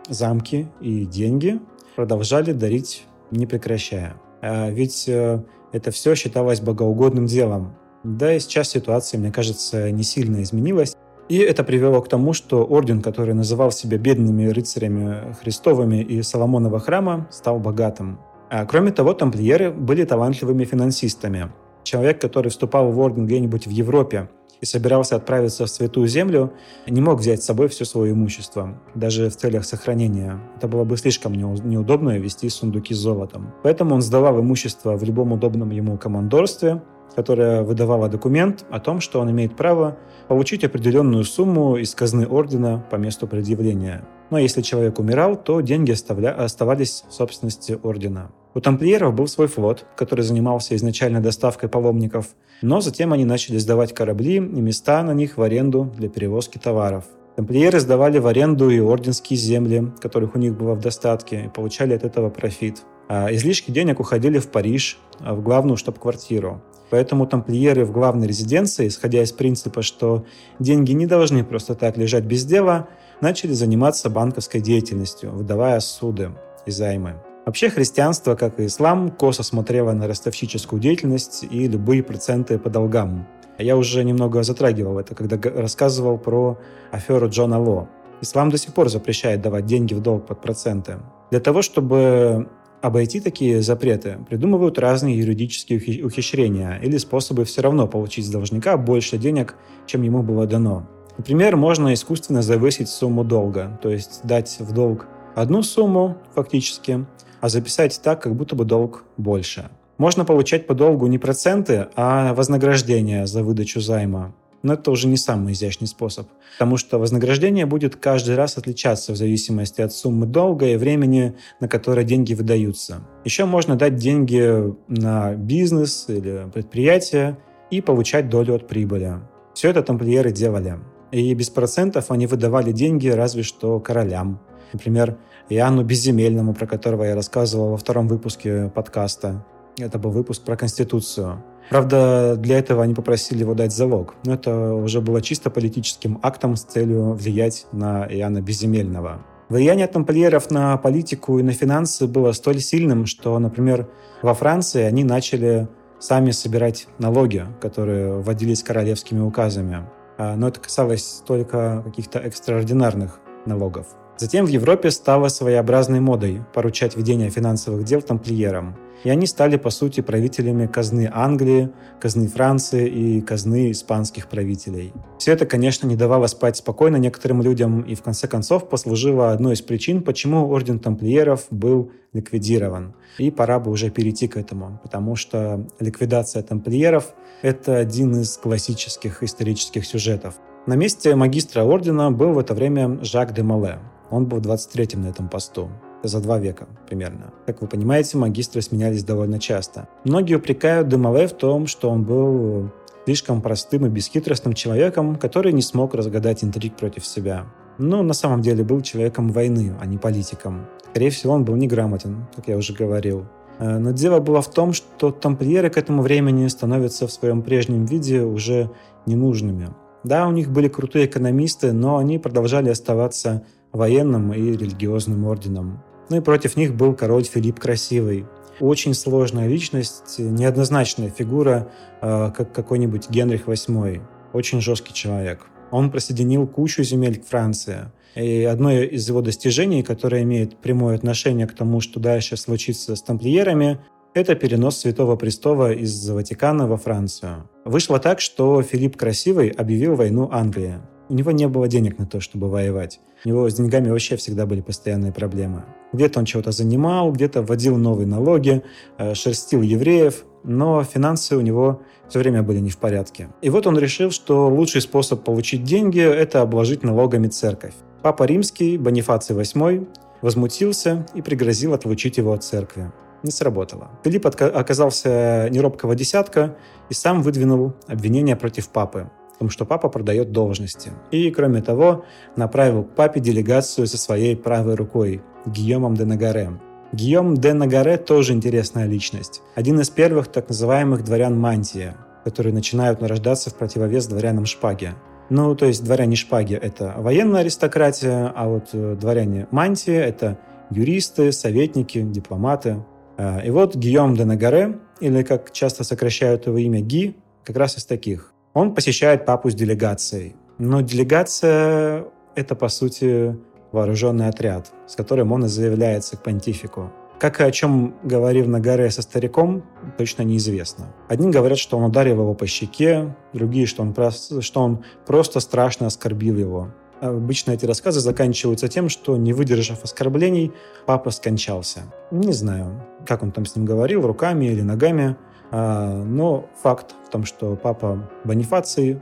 замки 0.09 0.69
и 0.81 1.05
деньги 1.05 1.61
продолжали 1.95 2.53
дарить 2.53 3.05
не 3.31 3.47
прекращая. 3.47 4.17
Ведь 4.43 5.09
э, 5.09 5.43
это 5.73 5.91
все 5.91 6.15
считалось 6.15 6.61
богоугодным 6.61 7.27
делом. 7.27 7.75
Да 8.05 8.33
и 8.33 8.41
сейчас 8.41 8.71
ситуация, 8.71 9.19
мне 9.19 9.33
кажется, 9.33 9.91
не 9.91 10.03
сильно 10.03 10.43
изменилась. 10.43 10.97
И 11.29 11.39
это 11.39 11.65
привело 11.65 12.01
к 12.01 12.09
тому, 12.09 12.33
что 12.33 12.65
орден, 12.65 13.03
который 13.03 13.35
называл 13.35 13.73
себя 13.73 13.99
бедными 13.99 14.47
рыцарями 14.47 15.35
Христовыми 15.41 16.03
и 16.03 16.23
Соломонова 16.23 16.79
храма, 16.79 17.27
стал 17.31 17.59
богатым. 17.59 18.19
А 18.49 18.65
кроме 18.65 18.93
того, 18.93 19.13
тамплиеры 19.13 19.73
были 19.73 20.05
талантливыми 20.05 20.65
финансистами. 20.65 21.51
Человек, 21.83 22.21
который 22.21 22.49
вступал 22.51 22.93
в 22.93 22.99
орден 23.01 23.27
где-нибудь 23.27 23.67
в 23.67 23.71
Европе 23.71 24.29
и 24.61 24.65
собирался 24.65 25.17
отправиться 25.17 25.67
в 25.67 25.69
Святую 25.69 26.07
Землю, 26.07 26.53
не 26.87 27.01
мог 27.01 27.19
взять 27.19 27.43
с 27.43 27.47
собой 27.47 27.69
все 27.69 27.85
свое 27.85 28.13
имущество, 28.13 28.81
даже 28.95 29.29
в 29.29 29.37
целях 29.37 29.65
сохранения. 29.65 30.41
Это 30.57 30.69
было 30.69 30.85
бы 30.85 30.97
слишком 30.97 31.35
неудобно 31.35 32.19
вести 32.19 32.49
сундуки 32.49 32.95
с 32.95 32.99
золотом. 32.99 33.53
Поэтому 33.63 33.97
он 33.97 34.01
сдавал 34.01 34.41
имущество 34.41 34.97
в 34.97 35.03
любом 35.03 35.33
удобном 35.33 35.71
ему 35.71 35.99
командорстве, 35.99 36.81
которое 37.17 37.63
выдавало 37.63 38.09
документ 38.09 38.67
о 38.71 38.79
том, 38.79 39.01
что 39.01 39.21
он 39.21 39.31
имеет 39.31 39.57
право 39.57 39.97
получить 40.29 40.65
определенную 40.65 41.25
сумму 41.25 41.77
из 41.77 41.95
казны 41.95 42.27
ордена 42.27 42.85
по 42.91 42.97
месту 42.97 43.27
предъявления. 43.27 44.05
Но 44.31 44.39
если 44.39 44.61
человек 44.61 44.99
умирал, 44.99 45.37
то 45.37 45.61
деньги 45.61 45.93
оставля... 45.93 46.33
оставались 46.33 47.05
в 47.09 47.15
собственности 47.15 47.79
ордена. 47.83 48.31
У 48.55 48.61
тамплиеров 48.61 49.15
был 49.15 49.29
свой 49.29 49.49
флот, 49.49 49.87
который 49.97 50.23
занимался 50.23 50.77
изначально 50.77 51.21
доставкой 51.21 51.69
паломников, 51.69 52.29
но 52.63 52.81
затем 52.81 53.13
они 53.13 53.25
начали 53.25 53.59
сдавать 53.59 53.95
корабли 53.95 54.37
и 54.37 54.41
места 54.41 55.03
на 55.03 55.13
них 55.13 55.37
в 55.39 55.43
аренду 55.43 55.93
для 55.97 56.09
перевозки 56.09 56.59
товаров. 56.59 57.05
Тамплиеры 57.37 57.81
сдавали 57.81 58.19
в 58.19 58.27
аренду 58.27 58.71
и 58.71 58.81
орденские 58.81 59.37
земли, 59.37 59.93
которых 60.01 60.35
у 60.35 60.39
них 60.39 60.57
было 60.57 60.75
в 60.75 60.81
достатке, 60.81 61.45
и 61.45 61.49
получали 61.49 61.93
от 61.93 62.05
этого 62.05 62.31
профит. 62.31 62.83
А 63.09 63.33
излишки 63.33 63.71
денег 63.71 64.01
уходили 64.01 64.39
в 64.39 64.49
Париж, 64.49 64.99
а 65.21 65.35
в 65.35 65.43
главную 65.43 65.77
штаб-квартиру. 65.77 66.63
Поэтому 66.91 67.27
тамплиеры 67.27 67.85
в 67.85 67.93
главной 67.93 68.27
резиденции, 68.27 68.89
исходя 68.89 69.23
из 69.23 69.33
принципа, 69.33 69.83
что 69.83 70.25
деньги 70.59 70.93
не 70.93 71.07
должны 71.07 71.45
просто 71.45 71.75
так 71.75 71.97
лежать 71.97 72.25
без 72.25 72.45
дела, 72.45 72.89
начали 73.21 73.53
заниматься 73.53 74.11
банковской 74.11 74.61
деятельностью, 74.61 75.33
выдавая 75.33 75.81
суды 75.81 76.31
и 76.65 76.71
займы. 76.71 77.15
Вообще 77.45 77.71
христианство, 77.71 78.35
как 78.35 78.59
и 78.59 78.67
ислам, 78.67 79.11
косо 79.11 79.45
смотрело 79.45 79.93
на 79.93 80.09
ростовщическую 80.09 80.81
деятельность 80.81 81.45
и 81.49 81.69
любые 81.69 82.03
проценты 82.03 82.59
по 82.59 82.71
долгам. 82.71 83.27
Я 83.59 83.77
уже 83.77 84.05
немного 84.05 84.43
затрагивал 84.43 84.99
это, 84.99 85.15
когда 85.15 85.39
рассказывал 85.51 86.19
про 86.19 86.59
аферу 86.91 87.29
Джона 87.29 87.61
Ло. 87.61 87.89
Ислам 88.21 88.51
до 88.51 88.59
сих 88.59 88.75
пор 88.75 88.89
запрещает 88.89 89.43
давать 89.43 89.67
деньги 89.67 89.95
в 89.95 90.01
долг 90.01 90.27
под 90.27 90.41
проценты. 90.41 90.99
Для 91.31 91.41
того, 91.41 91.63
чтобы 91.63 92.49
обойти 92.87 93.21
такие 93.21 93.63
запреты, 93.63 94.19
придумывают 94.29 94.79
разные 94.79 95.19
юридические 95.19 96.05
ухищрения 96.05 96.79
или 96.83 96.97
способы 96.99 97.45
все 97.45 97.61
равно 97.63 97.89
получить 97.89 98.27
с 98.27 98.31
должника 98.31 98.77
больше 98.77 99.19
денег, 99.19 99.57
чем 99.87 100.03
ему 100.03 100.23
было 100.23 100.47
дано. 100.47 100.89
Например, 101.19 101.57
можно 101.57 101.93
искусственно 101.93 102.43
завысить 102.43 102.89
сумму 102.89 103.25
долга, 103.25 103.79
то 103.83 103.91
есть 103.91 104.21
дать 104.23 104.57
в 104.61 104.73
долг 104.73 105.07
одну 105.35 105.63
сумму 105.63 106.19
фактически, 106.35 107.07
а 107.41 107.49
записать 107.49 108.01
так, 108.03 108.23
как 108.23 108.37
будто 108.37 108.55
бы 108.55 108.65
долг 108.65 109.05
больше. 109.17 109.69
Можно 109.99 110.25
получать 110.25 110.67
по 110.67 110.75
долгу 110.75 111.07
не 111.07 111.19
проценты, 111.19 111.89
а 111.97 112.35
вознаграждение 112.35 113.27
за 113.27 113.43
выдачу 113.43 113.81
займа. 113.81 114.35
Но 114.67 114.75
это 114.75 114.91
уже 114.91 115.07
не 115.07 115.17
самый 115.17 115.53
изящный 115.53 115.87
способ, 115.87 116.27
потому 116.59 116.77
что 116.77 116.99
вознаграждение 116.99 117.67
будет 117.67 117.95
каждый 117.95 118.35
раз 118.35 118.59
отличаться 118.59 119.13
в 119.13 119.17
зависимости 119.17 119.81
от 119.81 119.93
суммы 119.93 120.27
долга 120.27 120.67
и 120.67 120.77
времени, 120.77 121.37
на 121.61 121.69
которое 121.69 122.03
деньги 122.03 122.35
выдаются. 122.35 123.07
Еще 123.25 123.45
можно 123.45 123.77
дать 123.77 123.95
деньги 123.95 124.75
на 124.89 125.37
бизнес 125.37 126.07
или 126.09 126.51
предприятие 126.53 127.39
и 127.71 127.81
получать 127.81 128.29
долю 128.29 128.57
от 128.57 128.67
прибыли. 128.67 129.21
Все 129.55 129.71
это 129.71 129.85
тамплиеры 129.85 130.33
делали. 130.33 130.81
И 131.13 131.33
без 131.35 131.49
процентов 131.49 132.11
они 132.11 132.27
выдавали 132.27 132.73
деньги 132.73 133.07
разве 133.07 133.45
что 133.45 133.79
королям. 133.79 134.41
Например, 134.73 135.17
Иоанну 135.49 135.85
Безземельному, 135.85 136.55
про 136.55 136.67
которого 136.67 137.05
я 137.05 137.15
рассказывал 137.15 137.71
во 137.71 137.77
втором 137.77 138.09
выпуске 138.09 138.69
подкаста. 138.75 139.47
Это 139.79 140.01
был 140.01 140.11
выпуск 140.11 140.43
про 140.43 140.57
Конституцию. 140.57 141.45
Правда, 141.71 142.37
для 142.37 142.59
этого 142.59 142.83
они 142.83 142.95
попросили 142.95 143.41
его 143.41 143.55
дать 143.55 143.73
залог, 143.73 144.15
но 144.25 144.35
это 144.35 144.73
уже 144.75 145.01
было 145.01 145.21
чисто 145.21 145.51
политическим 145.51 146.19
актом 146.23 146.57
с 146.57 146.63
целью 146.63 147.13
влиять 147.15 147.67
на 147.73 148.07
Иоанна 148.07 148.41
Безземельного. 148.41 149.23
Влияние 149.49 149.87
тамплиеров 149.87 150.51
на 150.51 150.77
политику 150.77 151.39
и 151.39 151.43
на 151.43 151.53
финансы 151.53 152.07
было 152.07 152.33
столь 152.33 152.61
сильным, 152.61 153.07
что, 153.07 153.39
например, 153.39 153.89
во 154.23 154.35
Франции 154.35 154.83
они 154.83 155.05
начали 155.05 155.69
сами 155.99 156.31
собирать 156.33 156.89
налоги, 156.99 157.47
которые 157.61 158.21
вводились 158.21 158.63
королевскими 158.63 159.21
указами. 159.21 159.87
А, 160.19 160.37
но 160.37 160.49
это 160.49 160.61
касалось 160.61 161.23
только 161.27 161.83
каких-то 161.85 162.19
экстраординарных 162.19 163.21
налогов. 163.45 163.87
Затем 164.19 164.47
в 164.47 164.49
Европе 164.49 164.91
стало 164.91 165.29
своеобразной 165.29 166.01
модой 166.01 166.43
поручать 166.55 166.97
ведение 166.97 167.31
финансовых 167.31 167.85
дел 167.85 168.01
тамплиерам. 168.01 168.77
И 169.05 169.11
они 169.11 169.27
стали, 169.27 169.57
по 169.57 169.71
сути, 169.71 170.01
правителями 170.01 170.67
казны 170.67 171.11
Англии, 171.13 171.71
казны 172.01 172.29
Франции 172.29 172.89
и 172.89 173.21
казны 173.21 173.71
испанских 173.71 174.29
правителей. 174.29 174.93
Все 175.19 175.33
это, 175.33 175.47
конечно, 175.47 175.87
не 175.87 175.97
давало 175.97 176.27
спать 176.27 176.57
спокойно 176.57 176.97
некоторым 176.97 177.43
людям 177.43 177.83
и, 177.83 177.95
в 177.95 178.03
конце 178.03 178.27
концов, 178.27 178.69
послужило 178.69 179.33
одной 179.33 179.55
из 179.55 179.63
причин, 179.63 180.03
почему 180.03 180.49
Орден 180.49 180.79
Тамплиеров 180.79 181.47
был 181.51 181.93
ликвидирован. 182.13 182.95
И 183.19 183.31
пора 183.31 183.61
бы 183.61 183.71
уже 183.71 183.91
перейти 183.91 184.29
к 184.29 184.37
этому, 184.37 184.81
потому 184.83 185.17
что 185.17 185.67
ликвидация 185.79 186.43
тамплиеров— 186.43 187.15
это 187.43 187.77
один 187.77 188.21
из 188.21 188.37
классических 188.37 189.23
исторических 189.23 189.85
сюжетов. 189.85 190.35
На 190.67 190.75
месте 190.75 191.15
магистра 191.15 191.63
ордена 191.63 192.11
был 192.11 192.33
в 192.33 192.39
это 192.39 192.55
время 192.55 192.99
Жак 193.05 193.33
де 193.33 193.43
Мале, 193.43 193.79
он 194.11 194.27
был 194.27 194.39
23-м 194.39 195.03
на 195.03 195.09
этом 195.09 195.29
посту 195.29 195.71
за 196.09 196.21
два 196.21 196.39
века 196.39 196.67
примерно. 196.89 197.33
Как 197.47 197.61
вы 197.63 197.69
понимаете, 197.69 198.19
магистры 198.19 198.63
сменялись 198.63 199.05
довольно 199.05 199.39
часто. 199.39 199.89
Многие 200.05 200.35
упрекают 200.35 200.89
Демале 200.89 201.27
в 201.27 201.33
том, 201.33 201.67
что 201.67 201.91
он 201.91 202.05
был 202.05 202.71
слишком 203.05 203.41
простым 203.41 203.87
и 203.87 203.89
бесхитростным 203.89 204.55
человеком, 204.55 205.17
который 205.17 205.53
не 205.53 205.63
смог 205.63 205.95
разгадать 205.95 206.43
интриг 206.43 206.77
против 206.77 207.07
себя. 207.07 207.47
Но 207.79 208.03
на 208.03 208.15
самом 208.15 208.43
деле 208.43 208.65
был 208.65 208.81
человеком 208.81 209.31
войны, 209.31 209.75
а 209.81 209.87
не 209.87 209.99
политиком. 209.99 210.67
Скорее 210.91 211.11
всего, 211.11 211.35
он 211.35 211.45
был 211.45 211.57
неграмотен, 211.57 212.27
как 212.35 212.49
я 212.49 212.57
уже 212.57 212.73
говорил. 212.73 213.27
Э, 213.59 213.79
но 213.79 213.93
дело 213.93 214.21
было 214.21 214.41
в 214.43 214.51
том, 214.51 214.73
что 214.73 215.11
тамплиеры 215.11 215.71
к 215.71 215.77
этому 215.77 216.03
времени 216.03 216.47
становятся 216.49 217.07
в 217.07 217.13
своем 217.13 217.43
прежнем 217.43 217.85
виде 217.85 218.23
уже 218.23 218.71
ненужными. 219.07 219.69
Да, 220.05 220.29
у 220.29 220.33
них 220.33 220.51
были 220.51 220.69
крутые 220.69 221.07
экономисты, 221.07 221.73
но 221.73 221.99
они 221.99 222.19
продолжали 222.19 222.71
оставаться 222.71 223.45
военным 223.73 224.33
и 224.33 224.41
религиозным 224.41 225.27
орденом. 225.27 225.83
Ну 226.09 226.19
и 226.19 226.21
против 226.21 226.57
них 226.57 226.75
был 226.75 226.95
король 226.95 227.25
Филипп 227.25 227.59
Красивый. 227.59 228.27
Очень 228.61 228.95
сложная 228.95 229.49
личность, 229.49 230.19
неоднозначная 230.19 231.11
фигура, 231.11 231.71
э, 232.01 232.31
как 232.37 232.53
какой-нибудь 232.53 233.11
Генрих 233.11 233.49
VIII. 233.49 234.01
Очень 234.33 234.61
жесткий 234.61 234.95
человек. 234.95 235.47
Он 235.71 235.91
присоединил 235.91 236.47
кучу 236.47 236.83
земель 236.83 237.21
к 237.21 237.27
Франции. 237.27 237.91
И 238.15 238.45
одно 238.45 238.73
из 238.73 239.07
его 239.09 239.21
достижений, 239.21 239.83
которое 239.83 240.23
имеет 240.23 240.57
прямое 240.57 240.97
отношение 240.97 241.47
к 241.47 241.55
тому, 241.55 241.81
что 241.81 242.01
дальше 242.01 242.37
случится 242.37 242.97
с 242.97 243.03
тамплиерами, 243.03 243.79
это 244.15 244.35
перенос 244.35 244.79
Святого 244.79 245.17
Престола 245.17 245.73
из 245.73 246.09
Ватикана 246.09 246.67
во 246.67 246.79
Францию. 246.79 247.51
Вышло 247.67 247.99
так, 247.99 248.23
что 248.23 248.63
Филипп 248.63 248.97
Красивый 248.97 249.51
объявил 249.51 249.97
войну 249.97 250.31
Англии. 250.33 250.77
У 251.09 251.15
него 251.15 251.31
не 251.31 251.47
было 251.47 251.69
денег 251.69 251.99
на 251.99 252.07
то, 252.07 252.21
чтобы 252.21 252.49
воевать. 252.49 253.01
У 253.25 253.29
него 253.29 253.49
с 253.49 253.55
деньгами 253.55 253.91
вообще 253.91 254.17
всегда 254.17 254.45
были 254.45 254.61
постоянные 254.61 255.13
проблемы. 255.13 255.65
Где-то 255.93 256.19
он 256.19 256.25
чего-то 256.25 256.51
занимал, 256.51 257.13
где-то 257.13 257.43
вводил 257.43 257.77
новые 257.77 258.09
налоги, 258.09 258.63
э, 258.99 259.15
шерстил 259.15 259.63
евреев, 259.63 260.25
но 260.43 260.83
финансы 260.83 261.37
у 261.37 261.41
него 261.41 261.83
все 262.09 262.19
время 262.19 262.43
были 262.43 262.59
не 262.59 262.71
в 262.71 262.79
порядке. 262.79 263.29
И 263.41 263.51
вот 263.51 263.69
он 263.69 263.79
решил, 263.79 264.11
что 264.11 264.49
лучший 264.49 264.81
способ 264.81 265.23
получить 265.23 265.63
деньги– 265.63 266.01
это 266.01 266.43
обложить 266.43 266.83
налогами 266.83 267.29
церковь. 267.29 267.75
Папа 268.03 268.25
Римский, 268.25 268.77
Бонифаций 268.77 269.37
VIII, 269.37 269.87
возмутился 270.23 271.07
и 271.15 271.23
пригрозил 271.23 271.73
отлучить 271.73 272.17
его 272.17 272.33
от 272.33 272.43
церкви. 272.43 272.91
Не 273.23 273.31
сработало. 273.31 273.91
Филипп 274.05 274.27
оказался 274.27 275.49
неробкого 275.51 275.95
десятка 275.95 276.57
и 276.91 276.95
сам 276.95 277.23
выдвинул 277.23 277.75
обвинение 277.87 278.37
против 278.37 278.69
папы 278.69 279.09
в 279.37 279.39
том, 279.39 279.51
что 279.51 279.67
папа 279.67 279.89
продает 279.89 280.33
должности. 280.33 280.93
И, 281.11 281.31
кроме 281.31 281.61
того, 281.63 282.05
направил 282.37 282.85
к 282.85 282.95
папе 282.95 283.21
делегацию 283.21 283.87
со 283.87 283.99
своей 283.99 284.35
правой 284.35 284.75
рукой, 284.75 285.23
Гийомом 285.45 285.95
де 285.95 286.05
Нагаре. 286.05 286.59
Гийом 286.93 287.37
де 287.37 287.53
Нагаре 287.53 287.99
тоже 287.99 288.33
интересная 288.33 288.87
личность. 288.87 289.43
Один 289.55 289.79
из 289.81 289.91
первых 289.91 290.29
так 290.29 290.49
называемых 290.49 291.05
дворян 291.05 291.39
Мантия, 291.39 291.97
которые 292.25 292.55
начинают 292.55 293.01
нарождаться 293.01 293.51
в 293.51 293.55
противовес 293.55 294.07
дворянам 294.07 294.47
Шпаги. 294.47 294.95
Ну, 295.29 295.55
то 295.55 295.67
есть 295.67 295.85
дворяне 295.85 296.17
Шпаги– 296.17 296.55
это 296.63 296.95
военная 296.97 297.41
аристократия, 297.41 298.33
а 298.35 298.49
вот 298.49 298.69
э, 298.73 298.97
дворяне 298.99 299.49
Мантия– 299.51 300.03
это 300.07 300.39
юристы, 300.71 301.33
советники, 301.33 302.01
дипломаты. 302.01 302.85
А, 303.19 303.41
и 303.41 303.51
вот 303.51 303.77
Гийом 303.77 304.17
де 304.17 304.25
Нагаре, 304.25 304.79
или 305.01 305.23
как 305.23 305.53
часто 305.53 305.85
сокращают 305.85 306.47
его 306.47 306.57
имя 306.59 306.81
Ги, 306.81 307.17
как 307.45 307.57
раз 307.57 307.77
из 307.77 307.85
таких. 307.85 308.33
Он 308.57 308.75
посещает 308.75 309.27
папу 309.27 309.51
с 309.51 309.55
делегацией. 309.55 310.35
Но 310.57 310.81
делегация– 310.81 312.07
это, 312.35 312.55
по 312.55 312.69
сути, 312.69 313.37
вооруженный 313.71 314.29
отряд, 314.29 314.73
с 314.87 314.97
которым 314.97 315.33
он 315.33 315.45
и 315.45 315.49
заявляется 315.49 316.17
к 316.17 316.23
понтифику. 316.23 316.91
Как 317.19 317.39
и 317.43 317.45
о 317.45 317.51
чем 317.51 317.97
говорил 318.03 318.47
на 318.47 318.59
горе 318.59 318.91
со 318.91 319.03
стариком, 319.03 319.63
точно 319.99 320.23
неизвестно. 320.23 320.87
Одни 321.07 321.31
говорят, 321.31 321.59
что 321.59 321.77
он 321.77 321.85
ударил 321.85 322.23
его 322.23 322.33
по 322.33 322.47
щеке, 322.47 323.15
другие, 323.35 323.67
что 323.67 323.83
он, 323.83 323.93
просто, 323.93 324.41
что 324.41 324.63
он 324.63 324.83
просто 325.05 325.41
страшно 325.41 325.89
оскорбил 325.89 326.39
его. 326.39 326.71
Обычно 327.03 327.51
эти 327.51 327.67
рассказы 327.67 328.01
заканчиваются 328.01 328.69
тем, 328.69 328.89
что, 328.89 329.19
не 329.19 329.35
выдержав 329.35 329.85
оскорблений, 329.85 330.51
папа 330.87 331.11
скончался. 331.11 331.83
Не 332.11 332.33
знаю, 332.33 332.83
как 333.07 333.23
он 333.23 333.33
там 333.33 333.45
с 333.45 333.55
ним 333.55 333.67
говорил, 333.67 334.07
руками 334.07 334.47
или 334.47 334.63
ногами, 334.63 335.19
но 335.53 336.49
факт 336.63 336.95
в 337.07 337.11
том, 337.11 337.25
что 337.25 337.57
папа 337.57 338.11
Бонифаций 338.25 339.01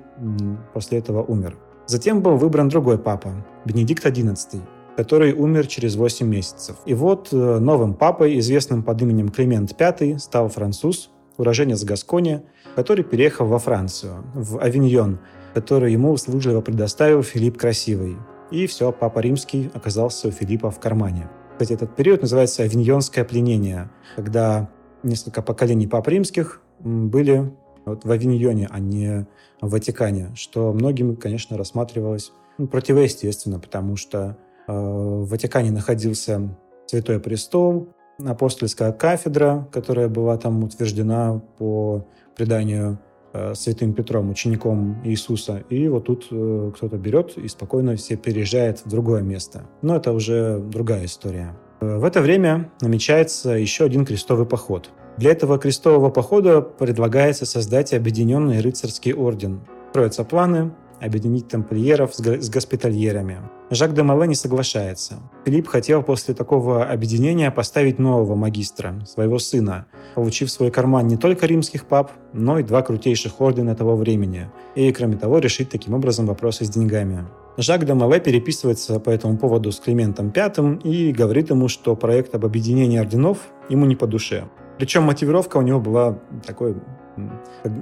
после 0.72 0.98
этого 0.98 1.22
умер. 1.22 1.56
Затем 1.86 2.22
был 2.22 2.36
выбран 2.36 2.68
другой 2.68 2.98
папа, 2.98 3.44
Бенедикт 3.64 4.04
XI, 4.04 4.60
который 4.96 5.32
умер 5.32 5.66
через 5.66 5.96
8 5.96 6.26
месяцев. 6.26 6.76
И 6.86 6.94
вот 6.94 7.28
э, 7.32 7.58
новым 7.58 7.94
папой, 7.94 8.38
известным 8.38 8.82
под 8.82 9.02
именем 9.02 9.28
Климент 9.28 9.74
V, 9.78 10.18
стал 10.18 10.48
француз, 10.48 11.10
уроженец 11.36 11.84
Гаскони, 11.84 12.42
который 12.74 13.04
переехал 13.04 13.46
во 13.46 13.58
Францию, 13.58 14.24
в 14.34 14.58
Авиньон, 14.58 15.18
который 15.52 15.92
ему 15.92 16.12
услужливо 16.12 16.60
предоставил 16.60 17.22
Филипп 17.22 17.58
Красивый. 17.58 18.16
И 18.50 18.66
все, 18.66 18.92
Папа 18.92 19.18
Римский 19.18 19.70
оказался 19.74 20.28
у 20.28 20.30
Филиппа 20.30 20.70
в 20.70 20.78
кармане. 20.80 21.28
Кстати, 21.52 21.72
этот 21.72 21.94
период 21.94 22.22
называется 22.22 22.62
Авиньонское 22.62 23.24
пленение, 23.24 23.90
когда 24.16 24.70
несколько 25.04 25.42
поколений 25.42 25.86
Пап 25.86 26.08
Римских 26.08 26.60
были 26.80 27.52
вот 27.84 28.04
в 28.04 28.10
Авиньоне, 28.10 28.68
а 28.70 28.80
не 28.80 29.26
в 29.60 29.70
Ватикане, 29.70 30.30
что 30.34 30.72
многим, 30.72 31.16
конечно, 31.16 31.56
рассматривалось 31.56 32.32
ну, 32.58 32.66
противоестественно, 32.66 33.58
потому 33.58 33.96
что 33.96 34.36
э, 34.66 34.72
в 34.72 35.28
Ватикане 35.28 35.70
находился 35.70 36.56
Святой 36.86 37.20
Престол, 37.20 37.88
апостольская 38.24 38.92
кафедра, 38.92 39.68
которая 39.72 40.08
была 40.08 40.36
там 40.38 40.62
утверждена 40.64 41.42
по 41.58 42.06
преданию 42.36 42.98
Э, 43.36 43.52
святым 43.56 43.94
Петром, 43.94 44.30
учеником 44.30 45.00
Иисуса. 45.02 45.64
И 45.68 45.88
вот 45.88 46.04
тут 46.04 46.28
э, 46.30 46.70
кто-то 46.76 46.96
берет 46.96 47.36
и 47.36 47.48
спокойно 47.48 47.96
все 47.96 48.16
переезжает 48.16 48.78
в 48.84 48.88
другое 48.88 49.22
место. 49.22 49.64
Но 49.82 49.96
это 49.96 50.12
уже 50.12 50.60
другая 50.60 51.06
история. 51.06 51.56
Э, 51.84 51.98
в 51.98 52.04
это 52.04 52.20
время 52.20 52.70
намечается 52.80 53.50
еще 53.50 53.84
один 53.84 54.04
крестовый 54.04 54.46
поход. 54.46 54.90
Для 55.16 55.30
этого 55.30 55.58
крестового 55.58 56.10
похода 56.10 56.60
предлагается 56.60 57.46
создать 57.46 57.92
объединенный 57.92 58.60
рыцарский 58.60 59.12
орден. 59.12 59.60
Строятся 59.90 60.24
планы, 60.24 60.72
объединить 61.00 61.48
тамплиеров 61.48 62.14
с 62.14 62.50
госпитальерами. 62.50 63.38
Жак 63.70 63.94
де 63.94 64.02
Мале 64.02 64.26
не 64.26 64.34
соглашается. 64.34 65.14
Филипп 65.44 65.68
хотел 65.68 66.02
после 66.02 66.34
такого 66.34 66.84
объединения 66.84 67.50
поставить 67.50 67.98
нового 67.98 68.34
магистра, 68.34 68.94
своего 69.06 69.38
сына, 69.38 69.86
получив 70.14 70.48
в 70.48 70.52
свой 70.52 70.70
карман 70.70 71.06
не 71.06 71.16
только 71.16 71.46
римских 71.46 71.84
пап, 71.84 72.10
но 72.32 72.58
и 72.58 72.62
два 72.62 72.82
крутейших 72.82 73.40
ордена 73.40 73.74
того 73.76 73.96
времени, 73.96 74.50
и, 74.74 74.90
кроме 74.92 75.16
того, 75.16 75.38
решить 75.38 75.70
таким 75.70 75.94
образом 75.94 76.26
вопросы 76.26 76.64
с 76.64 76.70
деньгами. 76.70 77.24
Жак 77.56 77.84
де 77.84 77.94
Мале 77.94 78.20
переписывается 78.20 78.98
по 78.98 79.10
этому 79.10 79.38
поводу 79.38 79.70
с 79.70 79.78
Климентом 79.78 80.32
V 80.34 80.80
и 80.84 81.12
говорит 81.12 81.50
ему, 81.50 81.68
что 81.68 81.94
проект 81.94 82.34
об 82.34 82.44
объединении 82.44 82.98
орденов 82.98 83.38
ему 83.68 83.86
не 83.86 83.94
по 83.94 84.06
душе. 84.06 84.44
Причем 84.78 85.04
мотивировка 85.04 85.58
у 85.58 85.62
него 85.62 85.80
была 85.80 86.18
такой, 86.44 86.74